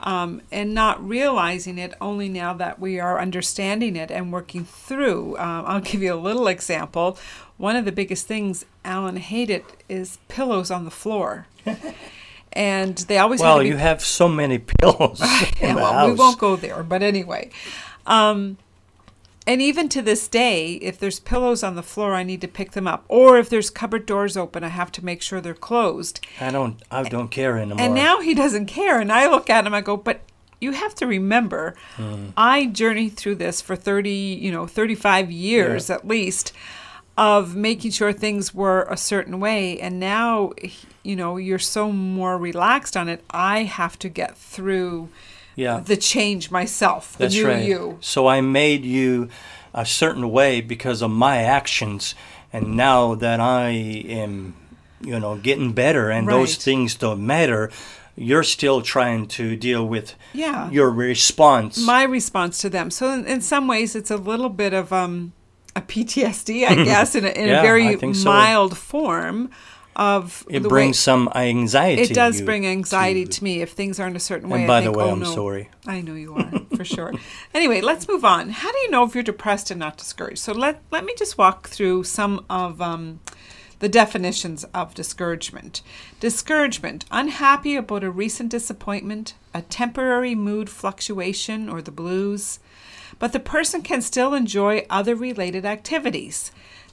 Um, 0.00 0.42
and 0.52 0.74
not 0.74 1.06
realizing 1.06 1.78
it 1.78 1.94
only 2.00 2.28
now 2.28 2.52
that 2.54 2.78
we 2.78 3.00
are 3.00 3.18
understanding 3.20 3.96
it 3.96 4.10
and 4.10 4.32
working 4.32 4.64
through. 4.64 5.38
Um, 5.38 5.64
I'll 5.66 5.80
give 5.80 6.02
you 6.02 6.12
a 6.12 6.16
little 6.16 6.46
example. 6.46 7.16
One 7.56 7.76
of 7.76 7.84
the 7.84 7.92
biggest 7.92 8.26
things 8.26 8.66
Alan 8.84 9.16
hated 9.16 9.64
is 9.88 10.18
pillows 10.28 10.70
on 10.70 10.84
the 10.84 10.90
floor. 10.90 11.46
and 12.52 12.96
they 12.98 13.18
always 13.18 13.40
well, 13.40 13.58
to 13.58 13.62
be 13.62 13.68
you 13.68 13.76
have 13.76 14.02
so 14.02 14.28
many 14.28 14.58
pillows 14.80 15.20
in 15.20 15.26
yeah, 15.60 15.74
the 15.74 15.80
well, 15.80 15.92
house. 15.92 16.08
we 16.10 16.14
won't 16.14 16.38
go 16.38 16.56
there, 16.56 16.82
but 16.82 17.02
anyway. 17.02 17.50
Um, 18.06 18.58
and 19.46 19.60
even 19.60 19.88
to 19.90 20.00
this 20.02 20.26
day, 20.28 20.74
if 20.74 20.98
there's 20.98 21.20
pillows 21.20 21.62
on 21.62 21.74
the 21.76 21.82
floor, 21.82 22.14
I 22.14 22.22
need 22.22 22.40
to 22.40 22.48
pick 22.48 22.72
them 22.72 22.86
up. 22.86 23.04
Or 23.08 23.38
if 23.38 23.48
there's 23.50 23.70
cupboard 23.70 24.06
doors 24.06 24.36
open, 24.36 24.64
I 24.64 24.68
have 24.68 24.90
to 24.92 25.04
make 25.04 25.20
sure 25.20 25.40
they're 25.40 25.54
closed. 25.54 26.24
I 26.40 26.50
don't. 26.50 26.80
I 26.90 27.02
don't 27.02 27.28
care 27.28 27.58
anymore. 27.58 27.80
And 27.80 27.94
now 27.94 28.20
he 28.20 28.34
doesn't 28.34 28.66
care. 28.66 29.00
And 29.00 29.12
I 29.12 29.28
look 29.28 29.50
at 29.50 29.66
him, 29.66 29.74
I 29.74 29.80
go, 29.82 29.96
but 29.96 30.20
you 30.60 30.72
have 30.72 30.94
to 30.96 31.06
remember, 31.06 31.74
Hmm. 31.96 32.28
I 32.36 32.66
journeyed 32.66 33.16
through 33.16 33.34
this 33.34 33.60
for 33.60 33.76
30, 33.76 34.10
you 34.10 34.50
know, 34.50 34.66
35 34.66 35.30
years 35.30 35.90
at 35.90 36.08
least 36.08 36.52
of 37.18 37.54
making 37.54 37.90
sure 37.90 38.12
things 38.12 38.54
were 38.54 38.82
a 38.90 38.96
certain 38.96 39.38
way. 39.40 39.78
And 39.78 40.00
now, 40.00 40.52
you 41.02 41.16
know, 41.16 41.36
you're 41.36 41.58
so 41.58 41.92
more 41.92 42.38
relaxed 42.38 42.96
on 42.96 43.08
it. 43.08 43.22
I 43.30 43.64
have 43.64 43.98
to 44.00 44.08
get 44.08 44.36
through 44.36 45.10
yeah. 45.56 45.80
the 45.80 45.96
change 45.96 46.50
myself, 46.50 47.12
the 47.12 47.24
That's 47.24 47.34
new 47.34 47.46
right. 47.48 47.64
you. 47.64 47.98
So 48.00 48.26
I 48.26 48.40
made 48.40 48.84
you 48.84 49.28
a 49.72 49.84
certain 49.86 50.30
way 50.30 50.60
because 50.60 51.02
of 51.02 51.10
my 51.10 51.38
actions, 51.38 52.14
and 52.52 52.76
now 52.76 53.14
that 53.16 53.40
I 53.40 53.68
am, 53.70 54.54
you 55.00 55.18
know, 55.18 55.36
getting 55.36 55.72
better, 55.72 56.10
and 56.10 56.28
those 56.28 56.56
things 56.56 56.94
don't 56.94 57.26
matter, 57.26 57.70
you're 58.16 58.44
still 58.44 58.80
trying 58.82 59.26
to 59.26 59.56
deal 59.56 59.84
with 59.86 60.14
Yeah. 60.32 60.70
your 60.70 60.90
response. 60.90 61.78
My 61.84 62.04
response 62.04 62.58
to 62.58 62.70
them. 62.70 62.90
So 62.90 63.10
in, 63.12 63.26
in 63.26 63.40
some 63.40 63.66
ways, 63.66 63.96
it's 63.96 64.10
a 64.10 64.16
little 64.16 64.48
bit 64.48 64.72
of 64.72 64.92
um, 64.92 65.32
a 65.74 65.80
PTSD, 65.82 66.64
I 66.68 66.74
guess, 66.84 67.14
in 67.18 67.24
a, 67.24 67.28
in 67.30 67.48
Yeah, 67.48 67.58
a 67.58 67.62
very 67.62 68.14
so. 68.14 68.24
mild 68.30 68.78
form 68.78 69.50
of 69.96 70.44
it 70.48 70.62
brings 70.62 70.96
way, 70.96 71.00
some 71.00 71.28
anxiety. 71.34 72.02
it 72.02 72.14
does 72.14 72.40
bring 72.42 72.66
anxiety 72.66 73.24
to- 73.24 73.30
to, 73.30 73.44
me 73.44 73.62
if 73.62 73.72
things 73.72 74.00
aren't 74.00 74.16
a 74.16 74.20
certain 74.20 74.48
way. 74.48 74.62
And 74.62 74.70
I 74.70 74.80
by 74.80 74.84
the 74.84 74.92
way, 74.92 75.04
oh, 75.04 75.12
I'm 75.12 75.20
no. 75.20 75.34
sorry. 75.34 75.70
I 75.86 76.00
know 76.00 76.14
you 76.14 76.34
are 76.34 76.50
for 76.76 76.84
sure. 76.96 77.12
Anyway, 77.52 77.80
let's 77.80 78.08
move 78.08 78.24
on. 78.24 78.50
How 78.50 78.72
do 78.72 78.78
you 78.78 78.90
know 78.90 79.04
if 79.04 79.14
you're 79.14 79.22
depressed 79.22 79.70
and 79.70 79.78
not 79.78 79.96
discouraged? 79.96 80.38
So 80.38 80.52
let 80.52 80.82
let 80.90 81.04
me 81.04 81.14
just 81.16 81.38
walk 81.38 81.68
through 81.68 82.04
some 82.04 82.44
of 82.50 82.80
um, 82.80 83.20
the 83.78 83.88
definitions 83.88 84.64
of 84.74 84.94
discouragement. 84.94 85.82
Discouragement: 86.20 87.04
unhappy 87.10 87.76
about 87.76 88.02
a 88.04 88.10
recent 88.10 88.50
disappointment, 88.50 89.34
a 89.52 89.62
temporary 89.62 90.34
mood 90.34 90.68
fluctuation, 90.70 91.68
or 91.68 91.80
the 91.82 91.90
blues. 91.92 92.58
But 93.20 93.32
the 93.32 93.40
person 93.40 93.82
can 93.82 94.02
still 94.02 94.34
enjoy 94.34 94.86
other 94.90 95.14
related 95.14 95.64
activities. 95.64 96.50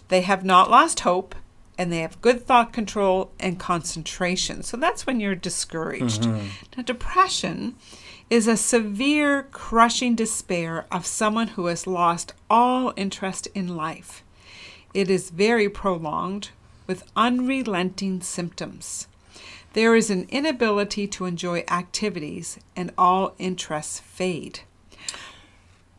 They 0.09 0.21
have 0.21 0.45
not 0.45 0.69
lost 0.69 0.99
hope 0.99 1.33
and 1.77 1.91
they 1.91 1.99
have 1.99 2.21
good 2.21 2.45
thought 2.45 2.73
control 2.73 3.31
and 3.39 3.59
concentration. 3.59 4.63
So 4.63 4.77
that's 4.77 5.07
when 5.07 5.19
you're 5.19 5.35
discouraged. 5.35 6.23
Mm-hmm. 6.23 6.47
Now, 6.77 6.83
depression 6.83 7.75
is 8.29 8.47
a 8.47 8.55
severe, 8.55 9.43
crushing 9.51 10.15
despair 10.15 10.85
of 10.91 11.05
someone 11.05 11.49
who 11.49 11.65
has 11.65 11.87
lost 11.87 12.33
all 12.49 12.93
interest 12.95 13.47
in 13.53 13.75
life. 13.75 14.23
It 14.93 15.09
is 15.09 15.29
very 15.29 15.69
prolonged 15.69 16.49
with 16.87 17.09
unrelenting 17.15 18.21
symptoms. 18.21 19.07
There 19.73 19.95
is 19.95 20.09
an 20.09 20.27
inability 20.29 21.07
to 21.07 21.25
enjoy 21.25 21.63
activities 21.69 22.59
and 22.75 22.91
all 22.97 23.33
interests 23.37 23.99
fade. 23.99 24.61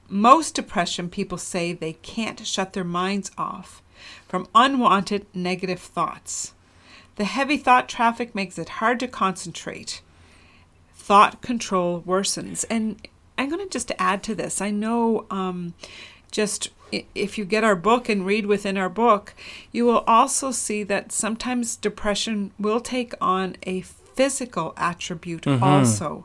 Most 0.08 0.54
depression 0.54 1.08
people 1.08 1.38
say 1.38 1.72
they 1.72 1.94
can't 1.94 2.46
shut 2.46 2.74
their 2.74 2.84
minds 2.84 3.30
off 3.38 3.81
from 4.32 4.48
unwanted 4.54 5.26
negative 5.34 5.78
thoughts. 5.78 6.54
The 7.16 7.26
heavy 7.26 7.58
thought 7.58 7.86
traffic 7.86 8.34
makes 8.34 8.58
it 8.58 8.80
hard 8.80 8.98
to 9.00 9.06
concentrate. 9.06 10.00
Thought 10.94 11.42
control 11.42 12.00
worsens. 12.06 12.64
And 12.70 13.06
I'm 13.36 13.50
going 13.50 13.62
to 13.62 13.70
just 13.70 13.92
add 13.98 14.22
to 14.22 14.34
this. 14.34 14.62
I 14.62 14.70
know 14.70 15.26
um, 15.30 15.74
just 16.30 16.70
if 17.14 17.36
you 17.36 17.44
get 17.44 17.62
our 17.62 17.76
book 17.76 18.08
and 18.08 18.24
read 18.24 18.46
within 18.46 18.78
our 18.78 18.88
book, 18.88 19.34
you 19.70 19.84
will 19.84 20.02
also 20.06 20.50
see 20.50 20.82
that 20.82 21.12
sometimes 21.12 21.76
depression 21.76 22.52
will 22.58 22.80
take 22.80 23.12
on 23.20 23.56
a 23.64 23.82
physical 23.82 24.72
attribute 24.78 25.46
also. 25.46 26.24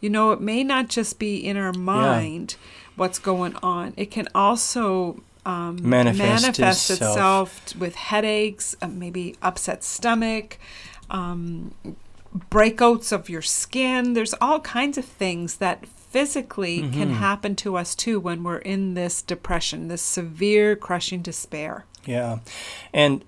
You 0.00 0.10
know, 0.10 0.32
it 0.32 0.40
may 0.40 0.64
not 0.64 0.88
just 0.88 1.20
be 1.20 1.36
in 1.36 1.56
our 1.56 1.72
mind 1.72 2.56
what's 2.96 3.20
going 3.20 3.54
on, 3.62 3.94
it 3.96 4.10
can 4.10 4.26
also 4.34 5.22
um, 5.46 5.78
Manifest 5.82 6.18
manifest 6.42 6.90
itself. 6.90 7.12
itself 7.16 7.76
with 7.76 7.94
headaches, 7.96 8.74
uh, 8.80 8.88
maybe 8.88 9.36
upset 9.42 9.84
stomach, 9.84 10.58
um, 11.10 11.74
breakouts 12.50 13.12
of 13.12 13.28
your 13.28 13.42
skin. 13.42 14.14
There's 14.14 14.34
all 14.40 14.60
kinds 14.60 14.98
of 14.98 15.04
things 15.04 15.56
that 15.56 15.86
physically 15.86 16.78
can 16.80 16.92
Mm-hmm. 16.92 17.12
happen 17.14 17.56
to 17.56 17.76
us 17.76 17.94
too 17.94 18.20
when 18.20 18.42
we're 18.44 18.58
in 18.58 18.94
this 18.94 19.20
depression, 19.22 19.88
this 19.88 20.02
severe, 20.02 20.76
crushing 20.76 21.22
despair. 21.22 21.84
Yeah. 22.06 22.38
And 22.92 23.24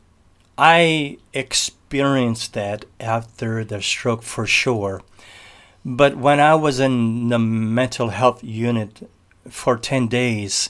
I 0.56 1.18
experienced 1.34 2.54
that 2.54 2.84
after 3.00 3.64
the 3.64 3.82
stroke 3.82 4.22
for 4.22 4.46
sure. 4.46 5.02
But 5.84 6.16
when 6.16 6.40
I 6.40 6.54
was 6.54 6.80
in 6.80 7.28
the 7.28 7.38
mental 7.38 8.08
health 8.08 8.42
unit 8.42 9.08
for 9.48 9.76
10 9.76 10.08
days, 10.08 10.68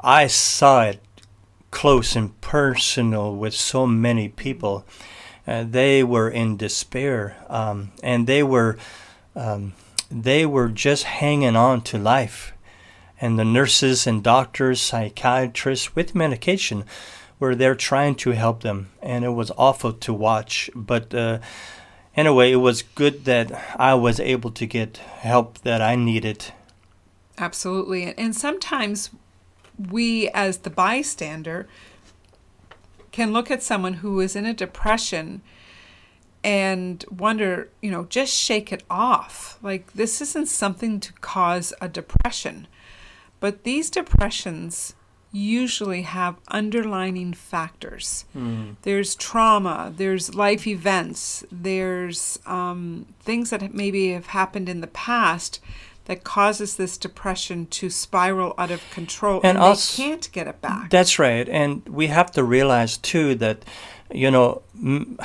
I 0.00 0.26
saw 0.28 0.82
it 0.84 1.00
close 1.70 2.16
and 2.16 2.38
personal 2.40 3.34
with 3.34 3.54
so 3.54 3.86
many 3.86 4.28
people. 4.28 4.84
Uh, 5.46 5.64
they 5.68 6.04
were 6.04 6.28
in 6.30 6.56
despair, 6.56 7.36
um, 7.48 7.90
and 8.02 8.26
they 8.26 8.42
were 8.42 8.76
um, 9.34 9.72
they 10.10 10.44
were 10.46 10.68
just 10.68 11.04
hanging 11.04 11.56
on 11.56 11.80
to 11.82 11.98
life. 11.98 12.52
And 13.20 13.38
the 13.38 13.44
nurses 13.44 14.06
and 14.06 14.22
doctors, 14.22 14.80
psychiatrists 14.80 15.96
with 15.96 16.14
medication 16.14 16.84
were 17.40 17.54
there 17.54 17.74
trying 17.74 18.14
to 18.16 18.30
help 18.30 18.62
them, 18.62 18.90
and 19.02 19.24
it 19.24 19.30
was 19.30 19.50
awful 19.56 19.92
to 19.92 20.12
watch. 20.14 20.70
But 20.74 21.14
uh, 21.14 21.38
anyway, 22.16 22.52
it 22.52 22.56
was 22.56 22.82
good 22.82 23.24
that 23.24 23.50
I 23.76 23.94
was 23.94 24.20
able 24.20 24.50
to 24.52 24.66
get 24.66 24.98
help 24.98 25.58
that 25.62 25.80
I 25.82 25.96
needed. 25.96 26.52
Absolutely. 27.38 28.04
And- 28.04 28.18
And 28.18 28.36
sometimes 28.36 29.10
we, 29.78 30.28
as 30.30 30.58
the 30.58 30.70
bystander, 30.70 31.68
can 33.12 33.32
look 33.32 33.50
at 33.50 33.62
someone 33.62 33.94
who 33.94 34.20
is 34.20 34.36
in 34.36 34.44
a 34.46 34.54
depression 34.54 35.42
and 36.44 37.04
wonder, 37.10 37.68
you 37.82 37.90
know, 37.90 38.04
just 38.04 38.32
shake 38.32 38.72
it 38.72 38.84
off. 38.88 39.58
Like, 39.62 39.92
this 39.92 40.20
isn't 40.20 40.48
something 40.48 41.00
to 41.00 41.12
cause 41.14 41.72
a 41.80 41.88
depression. 41.88 42.68
But 43.40 43.64
these 43.64 43.90
depressions 43.90 44.94
usually 45.30 46.02
have 46.02 46.36
underlining 46.48 47.34
factors. 47.34 48.24
There's 48.82 49.14
trauma, 49.14 49.92
there's 49.94 50.34
life 50.34 50.66
events, 50.66 51.44
there's 51.52 52.38
um, 52.46 53.06
things 53.20 53.50
that 53.50 53.74
maybe 53.74 54.12
have 54.12 54.28
happened 54.28 54.68
in 54.68 54.80
the 54.80 54.86
past 54.86 55.60
that 56.08 56.24
causes 56.24 56.76
this 56.76 56.98
depression 56.98 57.66
to 57.66 57.88
spiral 57.90 58.54
out 58.58 58.70
of 58.72 58.82
control 58.90 59.40
And 59.44 59.56
and, 59.56 59.58
us- 59.58 59.96
they 59.96 60.02
can't 60.02 60.28
get 60.32 60.46
it 60.48 60.60
back. 60.60 60.90
That's 60.90 61.18
right, 61.18 61.48
and 61.48 61.86
we 61.88 62.08
have 62.08 62.30
to 62.32 62.42
realize 62.42 62.96
too 62.98 63.34
that, 63.36 63.58
you 64.12 64.30
know, 64.30 64.62
m- 64.74 65.18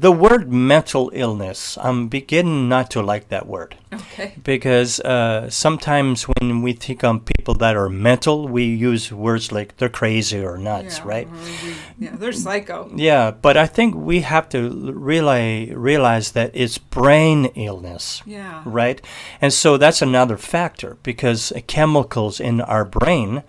the 0.00 0.12
word 0.12 0.52
mental 0.52 1.10
illness, 1.12 1.76
I'm 1.80 2.06
beginning 2.08 2.68
not 2.68 2.90
to 2.92 3.02
like 3.02 3.28
that 3.30 3.46
word. 3.46 3.74
Okay. 3.92 4.34
Because 4.44 5.00
uh, 5.00 5.50
sometimes 5.50 6.22
when 6.28 6.62
we 6.62 6.72
think 6.72 7.02
on 7.02 7.20
people 7.20 7.54
that 7.54 7.74
are 7.74 7.88
mental, 7.88 8.46
we 8.46 8.64
use 8.64 9.10
words 9.10 9.50
like 9.50 9.76
they're 9.78 9.88
crazy 9.88 10.38
or 10.38 10.56
nuts, 10.56 10.98
Yeah, 10.98 11.04
right? 11.08 11.28
we- 11.30 12.06
yeah, 12.06 12.14
they're 12.14 12.32
psycho. 12.32 12.90
Yeah, 12.94 13.32
but 13.32 13.56
I 13.56 13.66
think 13.66 13.94
we 13.96 14.20
have 14.20 14.48
to 14.50 14.92
realize 14.92 15.70
realize 15.74 16.32
that 16.32 16.50
it's 16.54 16.78
brain 16.78 17.46
illness, 17.56 18.22
Yeah. 18.26 18.62
right? 18.64 19.00
And 19.40 19.52
so 19.52 19.76
that's 19.78 20.00
another 20.02 20.36
factor 20.36 20.96
because 21.02 21.52
chemicals 21.66 22.38
in 22.40 22.60
our 22.60 22.84
brain, 22.84 23.42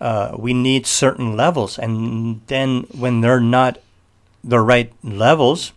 uh, 0.00 0.32
we 0.36 0.54
need 0.54 0.86
certain 0.86 1.36
levels, 1.36 1.78
and 1.78 2.40
then 2.48 2.86
when 2.92 3.20
they're 3.20 3.38
not 3.40 3.78
the 4.42 4.58
right 4.60 4.92
levels, 5.02 5.72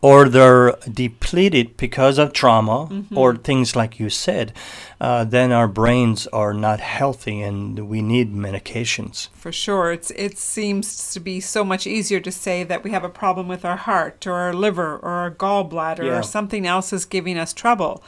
or 0.00 0.28
they're 0.28 0.72
depleted 0.92 1.76
because 1.76 2.18
of 2.18 2.32
trauma 2.32 3.04
or 3.14 3.34
things 3.36 3.74
like 3.74 3.98
you 3.98 4.08
said, 4.08 4.52
uh, 5.00 5.24
then 5.24 5.50
our 5.50 5.66
brains 5.66 6.26
are 6.28 6.54
not 6.54 6.78
healthy 6.80 7.40
and 7.42 7.88
we 7.88 8.00
need 8.00 8.32
medications. 8.32 9.28
For 9.34 9.50
sure. 9.50 9.90
It's 9.92 10.10
it 10.12 10.38
seems 10.38 11.12
to 11.14 11.20
be 11.20 11.40
so 11.40 11.64
much 11.64 11.86
easier 11.86 12.20
to 12.20 12.30
say 12.30 12.62
that 12.64 12.84
we 12.84 12.90
have 12.92 13.02
a 13.04 13.08
problem 13.08 13.48
with 13.48 13.64
our 13.64 13.76
heart 13.76 14.26
or 14.26 14.34
our 14.34 14.52
liver 14.54 14.96
or 14.98 15.10
our 15.10 15.30
gallbladder 15.32 16.04
Yeah. 16.04 16.18
or 16.18 16.22
something 16.22 16.64
else 16.66 16.92
is 16.92 17.04
giving 17.04 17.36
us 17.36 17.52
trouble. 17.52 18.02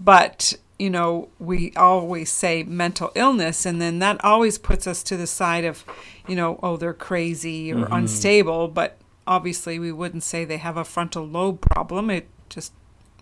But, 0.00 0.54
you 0.78 0.90
know, 0.90 1.28
we 1.38 1.72
always 1.76 2.32
say 2.32 2.64
mental 2.64 3.12
illness 3.14 3.64
and 3.64 3.80
then 3.80 4.00
that 4.00 4.22
always 4.24 4.58
puts 4.58 4.86
us 4.88 5.02
to 5.04 5.16
the 5.16 5.26
side 5.28 5.64
of, 5.64 5.84
you 6.26 6.34
know, 6.34 6.58
oh 6.62 6.76
they're 6.76 6.92
crazy 6.94 7.72
or 7.72 7.76
Mm-hmm. 7.84 7.92
unstable, 7.92 8.68
but 8.68 8.98
obviously 9.26 9.78
we 9.78 9.92
wouldn't 9.92 10.22
say 10.22 10.44
they 10.44 10.58
have 10.58 10.76
a 10.76 10.84
frontal 10.84 11.26
lobe 11.26 11.60
problem. 11.60 12.10
It 12.10 12.28
just 12.48 12.72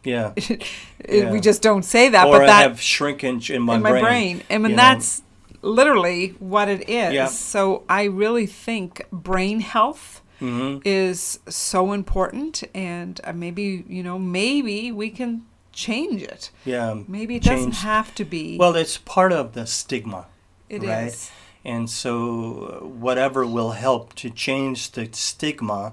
Yeah. 0.04 0.32
it, 0.36 0.62
Yeah. 1.08 1.30
we 1.32 1.40
just 1.40 1.62
don't 1.62 1.84
say 1.84 2.08
that, 2.10 2.26
or 2.26 2.32
but 2.38 2.42
I 2.42 2.46
that 2.46 2.62
have 2.62 2.80
shrinkage 2.80 3.50
in 3.50 3.62
my 3.62 3.76
in 3.76 3.82
my 3.82 3.90
brain. 3.90 4.02
brain. 4.04 4.42
I 4.50 4.58
mean, 4.58 4.70
you 4.70 4.76
know. 4.76 4.82
that's 4.82 5.22
literally 5.62 6.34
what 6.38 6.68
it 6.68 6.88
is. 6.88 7.12
Yeah. 7.12 7.26
So 7.26 7.84
I 7.88 8.04
really 8.04 8.46
think 8.46 9.04
brain 9.12 9.60
health 9.60 10.22
Mhm. 10.40 10.80
is 10.86 11.38
so 11.48 11.92
important, 11.92 12.62
and 12.74 13.20
uh, 13.24 13.32
maybe 13.34 13.84
you 13.88 14.02
know, 14.02 14.18
maybe 14.18 14.90
we 14.90 15.10
can 15.10 15.42
change 15.72 16.22
it. 16.22 16.50
yeah. 16.64 16.94
Maybe 17.06 17.36
it 17.36 17.42
doesn't 17.42 17.74
have 17.84 18.14
to 18.14 18.24
be. 18.24 18.56
Well, 18.58 18.74
it's 18.74 18.96
part 18.96 19.32
of 19.32 19.52
the 19.52 19.66
stigma. 19.66 20.26
It 20.70 20.82
is. 20.82 21.30
And 21.64 21.90
so, 21.90 22.90
whatever 22.98 23.44
will 23.46 23.72
help 23.72 24.14
to 24.16 24.30
change 24.30 24.92
the 24.92 25.08
stigma 25.12 25.92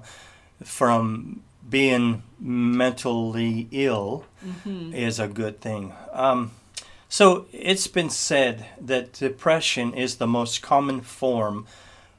from 0.64 1.42
being 1.68 2.22
mentally 2.40 3.68
ill 3.70 4.24
Mm-hmm. 4.44 4.94
is 4.94 5.18
a 5.18 5.26
good 5.26 5.60
thing. 5.60 5.92
Um, 6.12 6.52
so, 7.08 7.46
it's 7.52 7.88
been 7.88 8.08
said 8.10 8.66
that 8.80 9.12
depression 9.14 9.92
is 9.94 10.16
the 10.16 10.26
most 10.28 10.62
common 10.62 11.00
form 11.00 11.66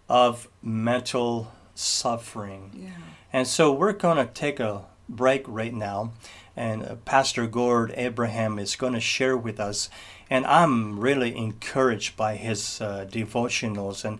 of 0.10 0.48
mental 0.62 1.52
suffering. 1.76 2.72
Yeah. 2.74 2.90
And 3.32 3.48
so 3.48 3.72
we're 3.72 3.94
going 3.94 4.18
to 4.18 4.32
take 4.34 4.60
a 4.60 4.86
break 5.08 5.44
right 5.48 5.74
now. 5.74 6.12
And 6.56 6.84
uh, 6.84 6.96
Pastor 7.06 7.48
Gord 7.48 7.94
Abraham 7.96 8.60
is 8.60 8.76
going 8.76 8.94
to 8.94 9.00
share 9.00 9.38
with 9.38 9.60
us. 9.60 9.90
And 10.30 10.46
I'm 10.46 11.00
really 11.00 11.36
encouraged 11.36 12.16
by 12.16 12.36
his 12.36 12.82
uh, 12.82 13.08
devotionals. 13.10 14.06
And 14.06 14.20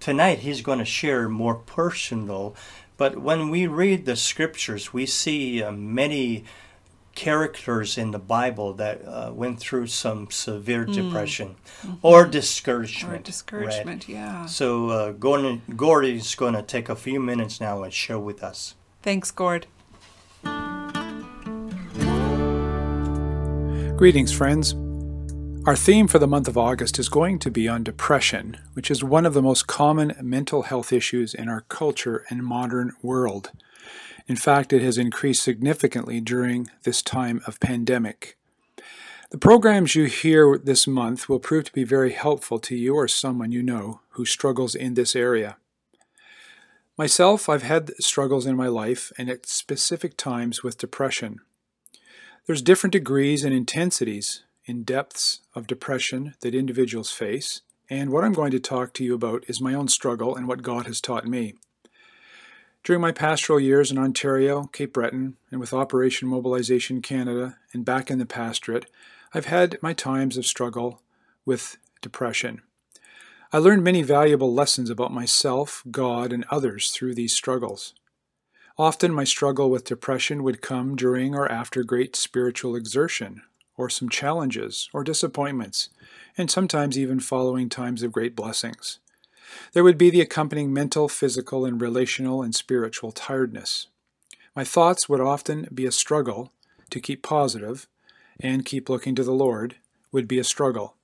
tonight 0.00 0.40
he's 0.40 0.60
going 0.60 0.78
to 0.78 0.84
share 0.84 1.28
more 1.28 1.54
personal. 1.54 2.54
But 2.96 3.18
when 3.18 3.48
we 3.48 3.66
read 3.66 4.04
the 4.04 4.16
scriptures, 4.16 4.92
we 4.92 5.06
see 5.06 5.62
uh, 5.62 5.72
many 5.72 6.44
characters 7.14 7.98
in 7.98 8.10
the 8.10 8.18
Bible 8.18 8.72
that 8.74 9.02
uh, 9.06 9.32
went 9.34 9.58
through 9.60 9.86
some 9.86 10.30
severe 10.30 10.84
depression 10.84 11.56
or 12.00 12.26
discouragement. 12.26 13.12
Or 13.12 13.16
right? 13.16 13.24
discouragement. 13.24 14.08
Yeah. 14.08 14.46
So 14.46 14.90
uh, 14.90 15.12
Gordon, 15.12 15.62
Gordy's 15.76 16.34
going 16.34 16.54
to 16.54 16.62
take 16.62 16.88
a 16.88 16.96
few 16.96 17.20
minutes 17.20 17.60
now 17.60 17.82
and 17.82 17.92
share 17.92 18.18
with 18.18 18.42
us. 18.42 18.74
Thanks, 19.02 19.30
Gord. 19.30 19.66
Greetings, 23.96 24.32
friends. 24.32 24.74
Our 25.64 25.76
theme 25.76 26.08
for 26.08 26.18
the 26.18 26.26
month 26.26 26.48
of 26.48 26.58
August 26.58 26.98
is 26.98 27.08
going 27.08 27.38
to 27.38 27.50
be 27.50 27.68
on 27.68 27.84
depression, 27.84 28.58
which 28.72 28.90
is 28.90 29.04
one 29.04 29.24
of 29.24 29.32
the 29.32 29.40
most 29.40 29.68
common 29.68 30.12
mental 30.20 30.62
health 30.62 30.92
issues 30.92 31.34
in 31.34 31.48
our 31.48 31.60
culture 31.60 32.24
and 32.28 32.42
modern 32.42 32.94
world. 33.00 33.52
In 34.26 34.34
fact, 34.34 34.72
it 34.72 34.82
has 34.82 34.98
increased 34.98 35.44
significantly 35.44 36.20
during 36.20 36.68
this 36.82 37.00
time 37.00 37.40
of 37.46 37.60
pandemic. 37.60 38.36
The 39.30 39.38
programs 39.38 39.94
you 39.94 40.06
hear 40.06 40.58
this 40.58 40.88
month 40.88 41.28
will 41.28 41.38
prove 41.38 41.66
to 41.66 41.72
be 41.72 41.84
very 41.84 42.10
helpful 42.12 42.58
to 42.58 42.74
you 42.74 42.96
or 42.96 43.06
someone 43.06 43.52
you 43.52 43.62
know 43.62 44.00
who 44.10 44.24
struggles 44.24 44.74
in 44.74 44.94
this 44.94 45.14
area. 45.14 45.58
Myself, 46.98 47.48
I've 47.48 47.62
had 47.62 47.92
struggles 48.02 48.46
in 48.46 48.56
my 48.56 48.66
life 48.66 49.12
and 49.16 49.30
at 49.30 49.46
specific 49.46 50.16
times 50.16 50.64
with 50.64 50.76
depression. 50.76 51.38
There's 52.46 52.62
different 52.62 52.92
degrees 52.94 53.44
and 53.44 53.54
intensities 53.54 54.42
in 54.64 54.84
depths 54.84 55.40
of 55.54 55.66
depression 55.66 56.34
that 56.40 56.54
individuals 56.54 57.10
face, 57.10 57.62
and 57.90 58.10
what 58.10 58.24
I'm 58.24 58.32
going 58.32 58.52
to 58.52 58.60
talk 58.60 58.94
to 58.94 59.04
you 59.04 59.14
about 59.14 59.44
is 59.48 59.60
my 59.60 59.74
own 59.74 59.88
struggle 59.88 60.36
and 60.36 60.46
what 60.48 60.62
God 60.62 60.86
has 60.86 61.00
taught 61.00 61.26
me. 61.26 61.54
During 62.84 63.00
my 63.00 63.12
pastoral 63.12 63.60
years 63.60 63.90
in 63.90 63.98
Ontario, 63.98 64.64
Cape 64.72 64.92
Breton, 64.92 65.36
and 65.50 65.60
with 65.60 65.72
Operation 65.72 66.26
Mobilization 66.28 67.00
Canada, 67.00 67.58
and 67.72 67.84
back 67.84 68.10
in 68.10 68.18
the 68.18 68.26
pastorate, 68.26 68.86
I've 69.32 69.46
had 69.46 69.78
my 69.82 69.92
times 69.92 70.36
of 70.36 70.46
struggle 70.46 71.00
with 71.44 71.76
depression. 72.00 72.62
I 73.52 73.58
learned 73.58 73.84
many 73.84 74.02
valuable 74.02 74.52
lessons 74.52 74.90
about 74.90 75.12
myself, 75.12 75.84
God, 75.90 76.32
and 76.32 76.44
others 76.50 76.90
through 76.90 77.14
these 77.14 77.34
struggles. 77.34 77.94
Often 78.78 79.12
my 79.12 79.24
struggle 79.24 79.70
with 79.70 79.84
depression 79.84 80.42
would 80.42 80.62
come 80.62 80.96
during 80.96 81.34
or 81.34 81.50
after 81.50 81.84
great 81.84 82.16
spiritual 82.16 82.74
exertion, 82.74 83.42
or 83.76 83.88
some 83.88 84.08
challenges 84.08 84.88
or 84.92 85.04
disappointments, 85.04 85.88
and 86.36 86.50
sometimes 86.50 86.98
even 86.98 87.20
following 87.20 87.68
times 87.68 88.02
of 88.02 88.12
great 88.12 88.36
blessings. 88.36 88.98
There 89.72 89.84
would 89.84 89.98
be 89.98 90.10
the 90.10 90.20
accompanying 90.20 90.72
mental, 90.72 91.08
physical, 91.08 91.64
and 91.64 91.80
relational 91.80 92.42
and 92.42 92.54
spiritual 92.54 93.12
tiredness. 93.12 93.86
My 94.54 94.64
thoughts 94.64 95.08
would 95.08 95.20
often 95.20 95.68
be 95.72 95.86
a 95.86 95.92
struggle 95.92 96.52
to 96.90 97.00
keep 97.00 97.22
positive 97.22 97.86
and 98.40 98.64
keep 98.64 98.88
looking 98.88 99.14
to 99.14 99.24
the 99.24 99.32
Lord, 99.32 99.76
would 100.10 100.28
be 100.28 100.38
a 100.38 100.44
struggle. 100.44 100.94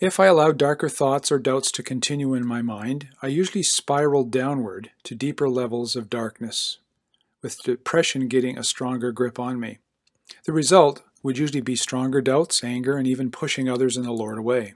If 0.00 0.18
I 0.18 0.26
allowed 0.26 0.56
darker 0.56 0.88
thoughts 0.88 1.30
or 1.30 1.38
doubts 1.38 1.70
to 1.72 1.82
continue 1.82 2.32
in 2.34 2.46
my 2.46 2.62
mind, 2.62 3.08
I 3.20 3.26
usually 3.26 3.62
spiraled 3.62 4.30
downward 4.30 4.90
to 5.04 5.14
deeper 5.14 5.48
levels 5.48 5.94
of 5.94 6.08
darkness, 6.08 6.78
with 7.42 7.62
depression 7.62 8.26
getting 8.26 8.58
a 8.58 8.64
stronger 8.64 9.12
grip 9.12 9.38
on 9.38 9.60
me. 9.60 9.78
The 10.44 10.52
result 10.52 11.02
would 11.22 11.38
usually 11.38 11.60
be 11.60 11.76
stronger 11.76 12.20
doubts, 12.20 12.64
anger, 12.64 12.96
and 12.96 13.06
even 13.06 13.30
pushing 13.30 13.68
others 13.68 13.96
and 13.96 14.06
the 14.06 14.12
Lord 14.12 14.38
away. 14.38 14.74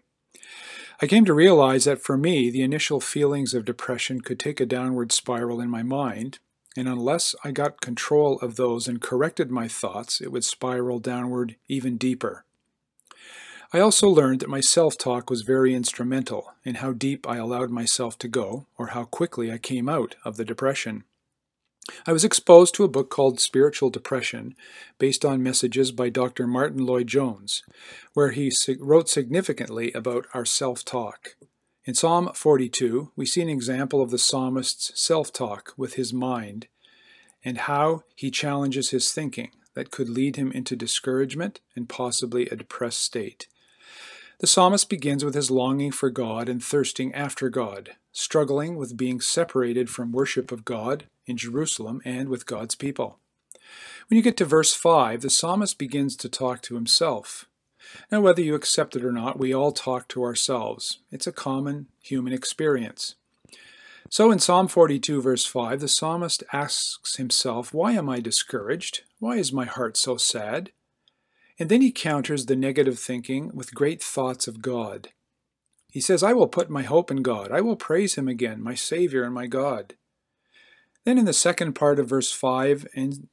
I 1.02 1.06
came 1.06 1.24
to 1.24 1.34
realize 1.34 1.84
that 1.84 2.02
for 2.02 2.16
me, 2.16 2.50
the 2.50 2.62
initial 2.62 3.00
feelings 3.00 3.52
of 3.54 3.64
depression 3.64 4.20
could 4.20 4.38
take 4.38 4.60
a 4.60 4.66
downward 4.66 5.10
spiral 5.10 5.60
in 5.60 5.68
my 5.68 5.82
mind, 5.82 6.38
and 6.76 6.88
unless 6.88 7.34
I 7.44 7.50
got 7.50 7.80
control 7.80 8.38
of 8.40 8.56
those 8.56 8.86
and 8.88 9.00
corrected 9.00 9.50
my 9.50 9.68
thoughts, 9.68 10.20
it 10.20 10.30
would 10.30 10.44
spiral 10.44 10.98
downward 10.98 11.56
even 11.68 11.96
deeper. 11.96 12.44
I 13.72 13.80
also 13.80 14.08
learned 14.08 14.40
that 14.40 14.48
my 14.48 14.60
self 14.60 14.96
talk 14.96 15.30
was 15.30 15.42
very 15.42 15.74
instrumental 15.74 16.52
in 16.64 16.76
how 16.76 16.92
deep 16.92 17.28
I 17.28 17.38
allowed 17.38 17.70
myself 17.70 18.16
to 18.18 18.28
go, 18.28 18.66
or 18.78 18.88
how 18.88 19.04
quickly 19.04 19.50
I 19.50 19.58
came 19.58 19.88
out 19.88 20.14
of 20.24 20.36
the 20.36 20.44
depression. 20.44 21.02
I 22.06 22.12
was 22.12 22.24
exposed 22.24 22.74
to 22.74 22.84
a 22.84 22.88
book 22.88 23.10
called 23.10 23.40
Spiritual 23.40 23.90
Depression, 23.90 24.54
based 24.98 25.24
on 25.24 25.42
messages 25.42 25.92
by 25.92 26.08
Dr. 26.08 26.46
Martyn 26.46 26.84
Lloyd-Jones, 26.84 27.62
where 28.14 28.30
he 28.30 28.50
wrote 28.78 29.08
significantly 29.08 29.92
about 29.92 30.26
our 30.32 30.44
self 30.44 30.84
talk. 30.84 31.36
In 31.84 31.94
Psalm 31.94 32.30
42, 32.34 33.12
we 33.14 33.26
see 33.26 33.42
an 33.42 33.50
example 33.50 34.00
of 34.00 34.10
the 34.10 34.18
psalmist's 34.18 34.98
self 34.98 35.32
talk 35.32 35.74
with 35.76 35.94
his 35.94 36.12
mind 36.12 36.68
and 37.44 37.58
how 37.58 38.04
he 38.14 38.30
challenges 38.30 38.90
his 38.90 39.12
thinking 39.12 39.50
that 39.74 39.90
could 39.90 40.08
lead 40.08 40.36
him 40.36 40.50
into 40.52 40.76
discouragement 40.76 41.60
and 41.76 41.88
possibly 41.88 42.48
a 42.48 42.56
depressed 42.56 43.02
state. 43.02 43.46
The 44.40 44.46
psalmist 44.46 44.88
begins 44.88 45.24
with 45.24 45.34
his 45.34 45.50
longing 45.50 45.92
for 45.92 46.10
God 46.10 46.48
and 46.48 46.64
thirsting 46.64 47.14
after 47.14 47.50
God, 47.50 47.96
struggling 48.14 48.76
with 48.76 48.96
being 48.96 49.20
separated 49.20 49.90
from 49.90 50.12
worship 50.12 50.50
of 50.52 50.64
God 50.64 51.04
in 51.26 51.36
Jerusalem 51.36 52.00
and 52.04 52.28
with 52.30 52.46
God's 52.46 52.76
people. 52.76 53.18
When 54.08 54.16
you 54.16 54.22
get 54.22 54.36
to 54.38 54.44
verse 54.44 54.72
5, 54.72 55.20
the 55.20 55.30
psalmist 55.30 55.78
begins 55.78 56.16
to 56.16 56.28
talk 56.28 56.62
to 56.62 56.76
himself. 56.76 57.46
Now, 58.10 58.20
whether 58.20 58.40
you 58.40 58.54
accept 58.54 58.96
it 58.96 59.04
or 59.04 59.12
not, 59.12 59.38
we 59.38 59.52
all 59.52 59.72
talk 59.72 60.08
to 60.08 60.22
ourselves. 60.22 61.00
It's 61.10 61.26
a 61.26 61.32
common 61.32 61.88
human 62.00 62.32
experience. 62.32 63.16
So 64.08 64.30
in 64.30 64.38
Psalm 64.38 64.68
42, 64.68 65.20
verse 65.20 65.44
5, 65.44 65.80
the 65.80 65.88
psalmist 65.88 66.44
asks 66.52 67.16
himself, 67.16 67.74
Why 67.74 67.92
am 67.92 68.08
I 68.08 68.20
discouraged? 68.20 69.02
Why 69.18 69.36
is 69.36 69.52
my 69.52 69.64
heart 69.64 69.96
so 69.96 70.16
sad? 70.16 70.70
And 71.58 71.68
then 71.68 71.80
he 71.80 71.90
counters 71.90 72.46
the 72.46 72.56
negative 72.56 72.98
thinking 72.98 73.50
with 73.54 73.74
great 73.74 74.02
thoughts 74.02 74.46
of 74.46 74.62
God. 74.62 75.08
He 75.94 76.00
says, 76.00 76.24
I 76.24 76.32
will 76.32 76.48
put 76.48 76.68
my 76.68 76.82
hope 76.82 77.12
in 77.12 77.22
God. 77.22 77.52
I 77.52 77.60
will 77.60 77.76
praise 77.76 78.16
him 78.16 78.26
again, 78.26 78.60
my 78.60 78.74
Savior 78.74 79.22
and 79.22 79.32
my 79.32 79.46
God. 79.46 79.94
Then 81.04 81.18
in 81.18 81.24
the 81.24 81.32
second 81.32 81.74
part 81.74 82.00
of 82.00 82.08
verse 82.08 82.32
5 82.32 82.88
and 82.96 83.28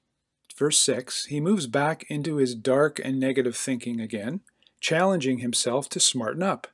verse 0.55 0.77
6, 0.77 1.25
he 1.25 1.39
moves 1.39 1.65
back 1.65 2.03
into 2.07 2.35
his 2.35 2.53
dark 2.53 3.01
and 3.03 3.19
negative 3.19 3.57
thinking 3.57 3.99
again, 3.99 4.41
challenging 4.79 5.39
himself 5.39 5.89
to 5.89 5.99
smarten 5.99 6.43
up. 6.43 6.67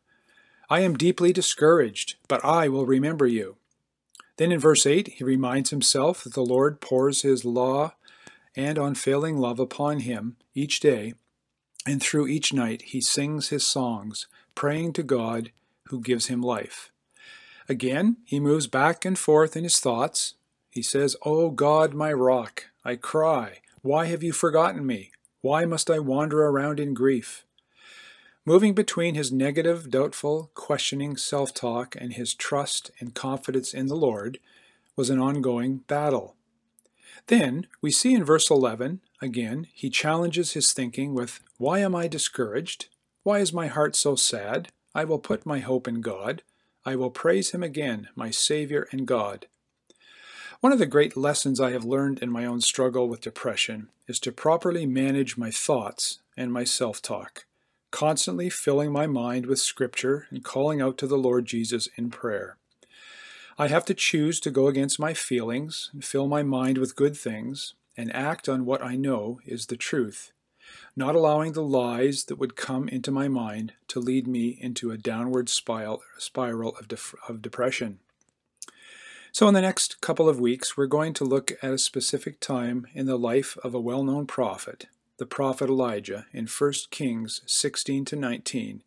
I 0.69 0.81
am 0.81 0.97
deeply 0.97 1.31
discouraged, 1.31 2.15
but 2.27 2.43
I 2.43 2.67
will 2.67 2.85
remember 2.85 3.25
you. 3.25 3.55
Then 4.35 4.51
in 4.51 4.59
verse 4.59 4.85
8, 4.85 5.07
he 5.07 5.23
reminds 5.23 5.69
himself 5.69 6.21
that 6.25 6.33
the 6.33 6.41
Lord 6.43 6.81
pours 6.81 7.21
his 7.21 7.45
law 7.45 7.93
and 8.57 8.77
unfailing 8.77 9.37
love 9.37 9.57
upon 9.57 10.01
him 10.01 10.35
each 10.53 10.81
day, 10.81 11.13
and 11.85 12.03
through 12.03 12.27
each 12.27 12.51
night 12.51 12.81
he 12.81 12.99
sings 12.99 13.47
his 13.47 13.65
songs, 13.65 14.27
praying 14.53 14.91
to 14.91 15.03
God 15.03 15.51
who 15.89 16.01
gives 16.01 16.27
him 16.27 16.41
life. 16.41 16.91
Again, 17.69 18.17
he 18.25 18.39
moves 18.39 18.67
back 18.67 19.03
and 19.03 19.17
forth 19.17 19.57
in 19.57 19.63
his 19.63 19.79
thoughts. 19.79 20.35
He 20.69 20.81
says, 20.81 21.15
O 21.23 21.49
God, 21.49 21.93
my 21.93 22.13
rock, 22.13 22.65
I 22.85 22.95
cry, 22.95 23.59
why 23.81 24.05
have 24.05 24.23
you 24.23 24.31
forgotten 24.31 24.85
me? 24.85 25.11
Why 25.41 25.65
must 25.65 25.89
I 25.89 25.99
wander 25.99 26.45
around 26.45 26.79
in 26.79 26.93
grief? 26.93 27.45
Moving 28.45 28.73
between 28.73 29.15
his 29.15 29.31
negative, 29.31 29.89
doubtful, 29.89 30.51
questioning 30.53 31.17
self 31.17 31.53
talk 31.53 31.95
and 31.99 32.13
his 32.13 32.33
trust 32.33 32.91
and 32.99 33.13
confidence 33.13 33.73
in 33.73 33.87
the 33.87 33.95
Lord 33.95 34.39
was 34.95 35.09
an 35.09 35.19
ongoing 35.19 35.77
battle. 35.87 36.35
Then 37.27 37.67
we 37.81 37.91
see 37.91 38.13
in 38.13 38.23
verse 38.23 38.49
11, 38.49 39.01
again, 39.21 39.67
he 39.73 39.89
challenges 39.89 40.53
his 40.53 40.71
thinking 40.71 41.13
with, 41.13 41.41
Why 41.57 41.79
am 41.79 41.93
I 41.93 42.07
discouraged? 42.07 42.87
Why 43.23 43.39
is 43.39 43.51
my 43.51 43.67
heart 43.67 43.95
so 43.95 44.15
sad? 44.15 44.69
I 44.97 45.03
will 45.03 45.19
put 45.19 45.45
my 45.45 45.59
hope 45.59 45.87
in 45.87 46.01
God. 46.01 46.41
I 46.83 46.95
will 46.95 47.11
praise 47.11 47.51
him 47.51 47.61
again, 47.61 48.07
my 48.15 48.31
Savior 48.31 48.87
and 48.91 49.05
God. 49.05 49.45
One 50.59 50.73
of 50.73 50.79
the 50.79 50.87
great 50.87 51.15
lessons 51.15 51.59
I 51.61 51.69
have 51.69 51.85
learned 51.85 52.17
in 52.17 52.31
my 52.31 52.45
own 52.45 52.61
struggle 52.61 53.07
with 53.07 53.21
depression 53.21 53.89
is 54.07 54.19
to 54.21 54.31
properly 54.31 54.87
manage 54.87 55.37
my 55.37 55.51
thoughts 55.51 56.17
and 56.35 56.51
my 56.51 56.63
self 56.63 56.99
talk 56.99 57.45
constantly 57.91 58.49
filling 58.49 58.91
my 58.91 59.05
mind 59.05 59.45
with 59.45 59.59
Scripture 59.59 60.25
and 60.31 60.43
calling 60.43 60.81
out 60.81 60.97
to 60.97 61.05
the 61.05 61.17
Lord 61.17 61.45
Jesus 61.45 61.87
in 61.95 62.09
prayer. 62.09 62.57
I 63.57 63.67
have 63.67 63.85
to 63.85 63.93
choose 63.93 64.39
to 64.41 64.51
go 64.51 64.67
against 64.67 64.99
my 64.99 65.13
feelings 65.13 65.91
and 65.93 66.03
fill 66.03 66.27
my 66.27 66.41
mind 66.41 66.79
with 66.79 66.95
good 66.95 67.15
things 67.15 67.75
and 67.95 68.13
act 68.15 68.49
on 68.49 68.65
what 68.65 68.83
I 68.83 68.95
know 68.95 69.39
is 69.45 69.67
the 69.67 69.77
truth, 69.77 70.31
not 70.95 71.15
allowing 71.15 71.53
the 71.53 71.63
lies 71.63 72.25
that 72.25 72.37
would 72.37 72.55
come 72.55 72.87
into 72.87 73.11
my 73.11 73.27
mind 73.27 73.73
to 73.89 73.99
lead 73.99 74.27
me 74.27 74.57
into 74.61 74.91
a 74.91 74.97
downward 74.97 75.49
spiral, 75.49 76.01
of, 76.79 76.87
de- 76.87 76.97
of 77.27 77.41
depression. 77.41 77.99
So, 79.31 79.47
in 79.47 79.53
the 79.53 79.61
next 79.61 80.01
couple 80.01 80.27
of 80.27 80.39
weeks, 80.39 80.75
we're 80.75 80.87
going 80.87 81.13
to 81.13 81.23
look 81.23 81.51
at 81.61 81.71
a 81.71 81.77
specific 81.77 82.39
time 82.39 82.87
in 82.93 83.05
the 83.05 83.17
life 83.17 83.57
of 83.63 83.75
a 83.75 83.79
well 83.79 84.03
known 84.03 84.25
prophet 84.25 84.87
the 85.17 85.25
prophet 85.25 85.67
Elijah 85.67 86.27
in 86.31 86.45
1 86.45 86.73
Kings 86.91 87.41
16 87.47 88.05
to 88.05 88.15
19, 88.15 88.83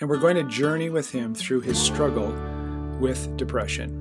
and 0.00 0.08
we're 0.08 0.16
going 0.16 0.36
to 0.36 0.44
journey 0.44 0.88
with 0.88 1.10
him 1.10 1.34
through 1.34 1.60
his 1.60 1.76
struggle 1.76 2.32
with 3.00 3.36
depression. 3.36 3.98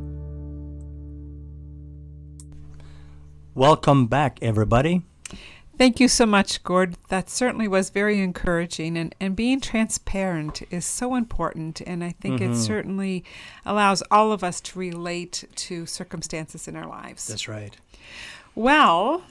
Welcome 3.55 4.07
back, 4.07 4.37
everybody. 4.41 5.03
Thank 5.81 5.99
you 5.99 6.07
so 6.07 6.27
much, 6.27 6.63
Gord. 6.63 6.93
That 7.09 7.27
certainly 7.27 7.67
was 7.67 7.89
very 7.89 8.19
encouraging. 8.19 8.95
And, 8.97 9.15
and 9.19 9.35
being 9.35 9.59
transparent 9.59 10.61
is 10.69 10.85
so 10.85 11.15
important. 11.15 11.81
And 11.87 12.03
I 12.03 12.11
think 12.21 12.39
Mm-hmm. 12.39 12.51
it 12.53 12.55
certainly 12.55 13.23
allows 13.65 14.03
all 14.11 14.31
of 14.31 14.43
us 14.43 14.61
to 14.61 14.77
relate 14.77 15.43
to 15.55 15.87
circumstances 15.87 16.67
in 16.67 16.75
our 16.75 16.85
lives. 16.87 17.25
That's 17.25 17.47
right. 17.47 17.75
Well, 18.53 19.23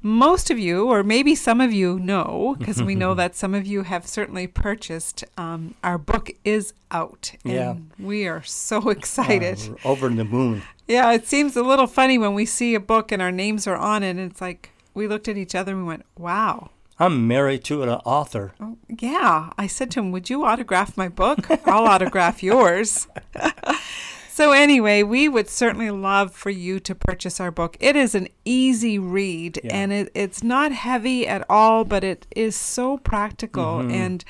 most 0.00 0.50
of 0.50 0.58
you, 0.58 0.88
or 0.88 1.02
maybe 1.02 1.34
some 1.34 1.60
of 1.60 1.74
you, 1.74 1.98
know 1.98 2.56
because 2.58 2.82
we 2.82 2.94
know 2.94 3.12
that 3.20 3.36
some 3.36 3.52
of 3.52 3.66
you 3.66 3.82
have 3.82 4.06
certainly 4.06 4.46
purchased. 4.46 5.24
Um, 5.36 5.74
our 5.84 5.98
book 5.98 6.30
is 6.42 6.72
out, 6.90 7.32
and 7.44 7.52
Yeah. 7.52 7.74
we 7.98 8.26
are 8.26 8.42
so 8.42 8.88
excited. 8.88 9.58
Uh, 9.84 9.88
over 9.88 10.08
the 10.08 10.24
moon. 10.24 10.62
Yeah, 10.88 11.12
it 11.12 11.26
seems 11.26 11.54
a 11.54 11.62
little 11.62 11.86
funny 11.86 12.16
when 12.16 12.32
we 12.32 12.46
see 12.46 12.74
a 12.74 12.80
book 12.80 13.12
and 13.12 13.20
our 13.20 13.30
names 13.30 13.66
are 13.66 13.76
on 13.76 14.02
it, 14.02 14.12
and 14.12 14.20
it's 14.20 14.40
like 14.40 14.70
we 14.94 15.06
looked 15.06 15.28
at 15.28 15.36
each 15.36 15.54
other 15.54 15.72
and 15.72 15.82
we 15.82 15.88
went, 15.88 16.04
"Wow." 16.18 16.70
I'm 16.98 17.26
married 17.26 17.64
to 17.64 17.82
an 17.82 17.88
author. 17.88 18.52
Oh, 18.60 18.76
yeah, 18.88 19.50
I 19.58 19.66
said 19.66 19.90
to 19.92 20.00
him, 20.00 20.12
"Would 20.12 20.30
you 20.30 20.44
autograph 20.44 20.96
my 20.96 21.08
book? 21.08 21.50
I'll 21.66 21.86
autograph 21.86 22.42
yours." 22.52 23.08
so 24.30 24.52
anyway, 24.52 25.02
we 25.02 25.28
would 25.28 25.48
certainly 25.48 25.90
love 25.90 26.32
for 26.32 26.50
you 26.50 26.78
to 26.80 26.94
purchase 26.94 27.40
our 27.40 27.50
book. 27.50 27.76
It 27.80 27.96
is 27.96 28.14
an 28.14 28.28
easy 28.44 28.98
read, 28.98 29.60
Yeah. 29.64 29.74
and 29.76 29.92
it, 29.92 30.10
it's 30.14 30.42
not 30.42 30.72
heavy 30.72 31.26
at 31.26 31.44
all, 31.48 31.84
but 31.84 32.04
it 32.04 32.26
is 32.34 32.56
so 32.56 32.98
practical 32.98 33.80
and. 33.80 34.24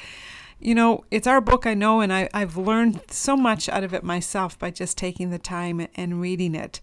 You 0.64 0.76
know, 0.76 1.04
it's 1.10 1.26
our 1.26 1.40
book, 1.40 1.66
I 1.66 1.74
know, 1.74 1.98
and 2.00 2.12
I, 2.12 2.28
I've 2.32 2.56
learned 2.56 3.00
so 3.10 3.36
much 3.36 3.68
out 3.68 3.82
of 3.82 3.92
it 3.92 4.04
myself 4.04 4.56
by 4.56 4.70
just 4.70 4.96
taking 4.96 5.30
the 5.30 5.38
time 5.40 5.88
and 5.96 6.20
reading 6.20 6.54
it. 6.54 6.80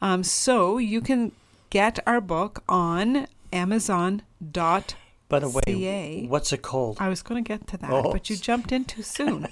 Um, 0.00 0.22
so 0.22 0.78
you 0.78 1.00
can 1.00 1.32
get 1.76 1.98
our 2.06 2.22
book 2.22 2.64
on 2.70 3.26
Amazon.ca. 3.52 4.82
By 5.28 5.40
the 5.40 5.48
way, 5.50 5.60
CA. 5.66 6.26
what's 6.26 6.50
it 6.54 6.62
called? 6.62 6.96
I 7.00 7.08
was 7.10 7.20
going 7.20 7.42
to 7.44 7.46
get 7.46 7.66
to 7.66 7.76
that, 7.78 7.90
Oh. 7.92 8.12
but 8.12 8.30
you 8.30 8.36
jumped 8.36 8.72
in 8.72 8.84
too 8.86 9.02
soon. 9.02 9.48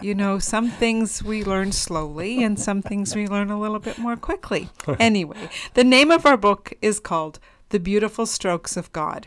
you 0.00 0.14
know, 0.14 0.38
some 0.38 0.70
things 0.70 1.20
we 1.24 1.42
learn 1.42 1.72
slowly 1.72 2.44
and 2.44 2.60
some 2.60 2.80
things 2.80 3.16
we 3.16 3.26
learn 3.26 3.50
a 3.50 3.58
little 3.58 3.80
bit 3.80 3.98
more 3.98 4.14
quickly. 4.16 4.68
anyway, 5.00 5.48
the 5.72 5.82
name 5.82 6.12
of 6.12 6.24
our 6.26 6.36
book 6.36 6.74
is 6.80 7.00
called 7.00 7.40
The 7.70 7.80
Beautiful 7.80 8.26
Strokes 8.26 8.76
of 8.76 8.92
God. 8.92 9.26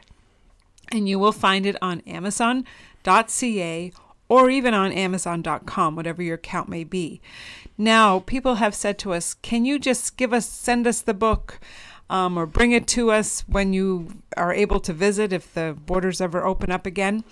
And 0.89 1.09
you 1.09 1.19
will 1.19 1.33
find 1.33 1.65
it 1.65 1.75
on 1.81 1.99
amazon.ca 2.07 3.91
or 4.29 4.49
even 4.49 4.73
on 4.73 4.91
amazon.com, 4.93 5.95
whatever 5.97 6.21
your 6.23 6.35
account 6.35 6.69
may 6.69 6.85
be. 6.85 7.19
Now, 7.77 8.19
people 8.19 8.55
have 8.55 8.73
said 8.75 8.97
to 8.99 9.11
us, 9.13 9.33
can 9.33 9.65
you 9.65 9.79
just 9.79 10.15
give 10.15 10.31
us, 10.31 10.47
send 10.47 10.87
us 10.87 11.01
the 11.01 11.13
book 11.13 11.59
um, 12.09 12.37
or 12.37 12.45
bring 12.45 12.71
it 12.71 12.87
to 12.87 13.11
us 13.11 13.41
when 13.47 13.73
you 13.73 14.21
are 14.35 14.53
able 14.53 14.79
to 14.81 14.93
visit 14.93 15.33
if 15.33 15.53
the 15.53 15.77
borders 15.85 16.21
ever 16.21 16.45
open 16.45 16.71
up 16.71 16.85
again? 16.85 17.23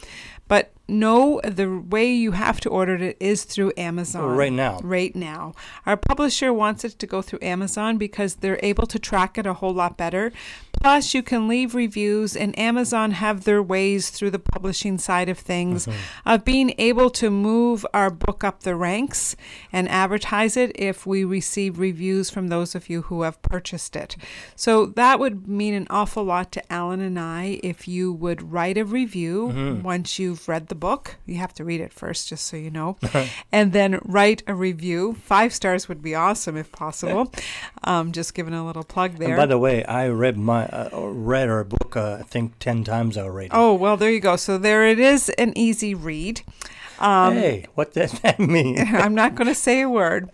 But 0.48 0.75
no, 0.88 1.42
the 1.44 1.80
way 1.80 2.12
you 2.12 2.32
have 2.32 2.60
to 2.62 2.70
order 2.70 2.96
it 2.96 3.18
is 3.20 3.44
through 3.44 3.74
Amazon. 3.76 4.24
Oh, 4.24 4.36
right 4.36 4.54
now. 4.54 4.80
Right 4.84 5.16
now. 5.16 5.54
Our 5.86 5.98
publisher 5.98 6.54
wants 6.54 6.84
it 6.84 7.00
to 7.00 7.08
go 7.08 7.22
through 7.22 7.40
Amazon 7.42 7.98
because 7.98 8.36
they're 8.36 8.60
able 8.62 8.86
to 8.88 9.00
track 9.00 9.38
it 9.38 9.48
a 9.48 9.54
whole 9.54 9.74
lot 9.74 9.98
better. 9.98 10.32
Plus, 10.74 11.14
you 11.14 11.24
can 11.24 11.48
leave 11.48 11.74
reviews, 11.74 12.36
and 12.36 12.58
Amazon 12.60 13.12
have 13.12 13.44
their 13.44 13.64
ways 13.64 14.10
through 14.10 14.30
the 14.30 14.40
publishing 14.40 14.98
side 14.98 15.30
of 15.30 15.40
things 15.40 15.88
uh-huh. 15.88 16.34
of 16.36 16.46
being 16.46 16.76
able 16.78 17.10
to 17.10 17.32
move 17.32 17.86
our 17.94 18.12
book 18.12 18.44
up 18.44 18.62
the 18.62 18.76
ranks 18.76 19.36
and 19.72 19.90
advertise 19.90 20.56
it 20.56 20.72
if 20.76 21.06
we 21.06 21.24
receive 21.24 21.80
reviews 21.80 22.30
from 22.30 22.50
those 22.50 22.76
of 22.76 22.90
you 22.90 23.04
who 23.04 23.24
have 23.24 23.42
purchased 23.42 23.96
it. 23.96 24.16
So 24.56 24.86
that 24.86 25.20
would 25.20 25.48
mean 25.48 25.74
an 25.74 25.88
awful 25.90 26.24
lot 26.24 26.52
to 26.52 26.72
Alan 26.72 27.02
and 27.02 27.20
I 27.20 27.60
if 27.64 27.88
you 27.88 28.14
would 28.14 28.52
write 28.52 28.78
a 28.78 28.86
review 28.86 29.48
mm-hmm. 29.48 29.82
once 29.82 30.20
you've 30.20 30.48
read 30.48 30.68
the 30.68 30.75
book. 30.76 31.16
You 31.26 31.38
have 31.38 31.54
to 31.56 31.64
read 31.64 31.82
it 31.82 31.94
first, 31.94 32.28
just 32.28 32.46
so 32.46 32.58
you 32.58 32.70
know, 32.70 32.98
and 33.52 33.74
then 33.74 34.00
write 34.04 34.44
a 34.48 34.54
review. 34.54 35.16
Five 35.16 35.54
stars 35.54 35.88
would 35.88 36.02
be 36.02 36.16
awesome 36.16 36.58
if 36.58 36.72
possible. 36.72 37.32
Um, 37.88 38.12
just 38.14 38.34
giving 38.34 38.56
a 38.56 38.66
little 38.66 38.84
plug 38.84 39.18
there. 39.18 39.30
And 39.30 39.38
by 39.38 39.46
the 39.46 39.60
way, 39.60 39.86
I 39.86 40.08
read 40.08 40.38
my 40.38 40.66
uh, 40.66 40.90
read 41.02 41.50
our 41.50 41.64
book. 41.64 41.96
Uh, 41.96 42.18
I 42.20 42.24
think 42.24 42.58
ten 42.58 42.84
times 42.84 43.16
already. 43.16 43.50
Oh, 43.52 43.76
well, 43.76 43.96
there 43.96 44.10
you 44.10 44.20
go. 44.20 44.38
So 44.38 44.58
there 44.58 44.88
it 44.88 44.98
is, 44.98 45.30
an 45.30 45.56
easy 45.56 45.94
read. 45.94 46.42
Um, 47.00 47.36
hey, 47.36 47.68
what 47.76 47.94
does 47.94 48.12
that 48.22 48.40
mean? 48.40 48.80
I'm 48.80 49.14
not 49.14 49.36
going 49.36 49.48
to 49.48 49.56
say 49.56 49.82
a 49.82 49.90
word. 49.90 50.32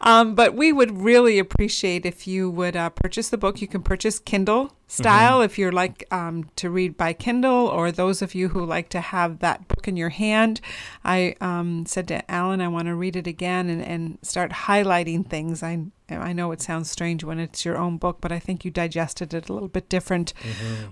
um, 0.00 0.34
but 0.34 0.54
we 0.54 0.72
would 0.72 0.98
really 1.02 1.38
appreciate 1.38 2.04
if 2.06 2.26
you 2.26 2.50
would 2.50 2.76
uh, 2.76 2.90
purchase 2.90 3.30
the 3.30 3.38
book. 3.38 3.60
You 3.60 3.66
can 3.66 3.82
purchase 3.82 4.18
Kindle 4.18 4.72
style 4.88 5.42
if 5.42 5.58
you're 5.58 5.72
like 5.72 6.04
um, 6.10 6.50
to 6.56 6.70
read 6.70 6.96
by 6.96 7.12
Kindle, 7.12 7.66
or 7.66 7.92
those 7.92 8.22
of 8.22 8.34
you 8.34 8.48
who 8.48 8.64
like 8.64 8.88
to 8.90 9.00
have 9.00 9.38
that 9.38 9.68
book 9.68 9.86
in 9.86 9.96
your 9.96 10.08
hand. 10.08 10.60
I 11.04 11.36
um, 11.40 11.86
said 11.86 12.08
to 12.08 12.28
Alan, 12.30 12.60
I 12.60 12.68
want 12.68 12.86
to 12.86 12.94
read 12.94 13.14
it 13.14 13.26
again 13.26 13.68
and, 13.68 13.82
and 13.82 14.18
start 14.22 14.50
highlighting 14.50 15.28
things. 15.28 15.62
I 15.62 15.84
I 16.10 16.32
know 16.32 16.52
it 16.52 16.62
sounds 16.62 16.90
strange 16.90 17.22
when 17.22 17.38
it's 17.38 17.64
your 17.64 17.76
own 17.76 17.98
book, 17.98 18.18
but 18.20 18.32
I 18.32 18.38
think 18.38 18.64
you 18.64 18.70
digested 18.70 19.34
it 19.34 19.48
a 19.48 19.52
little 19.52 19.68
bit 19.68 19.90
different 19.90 20.32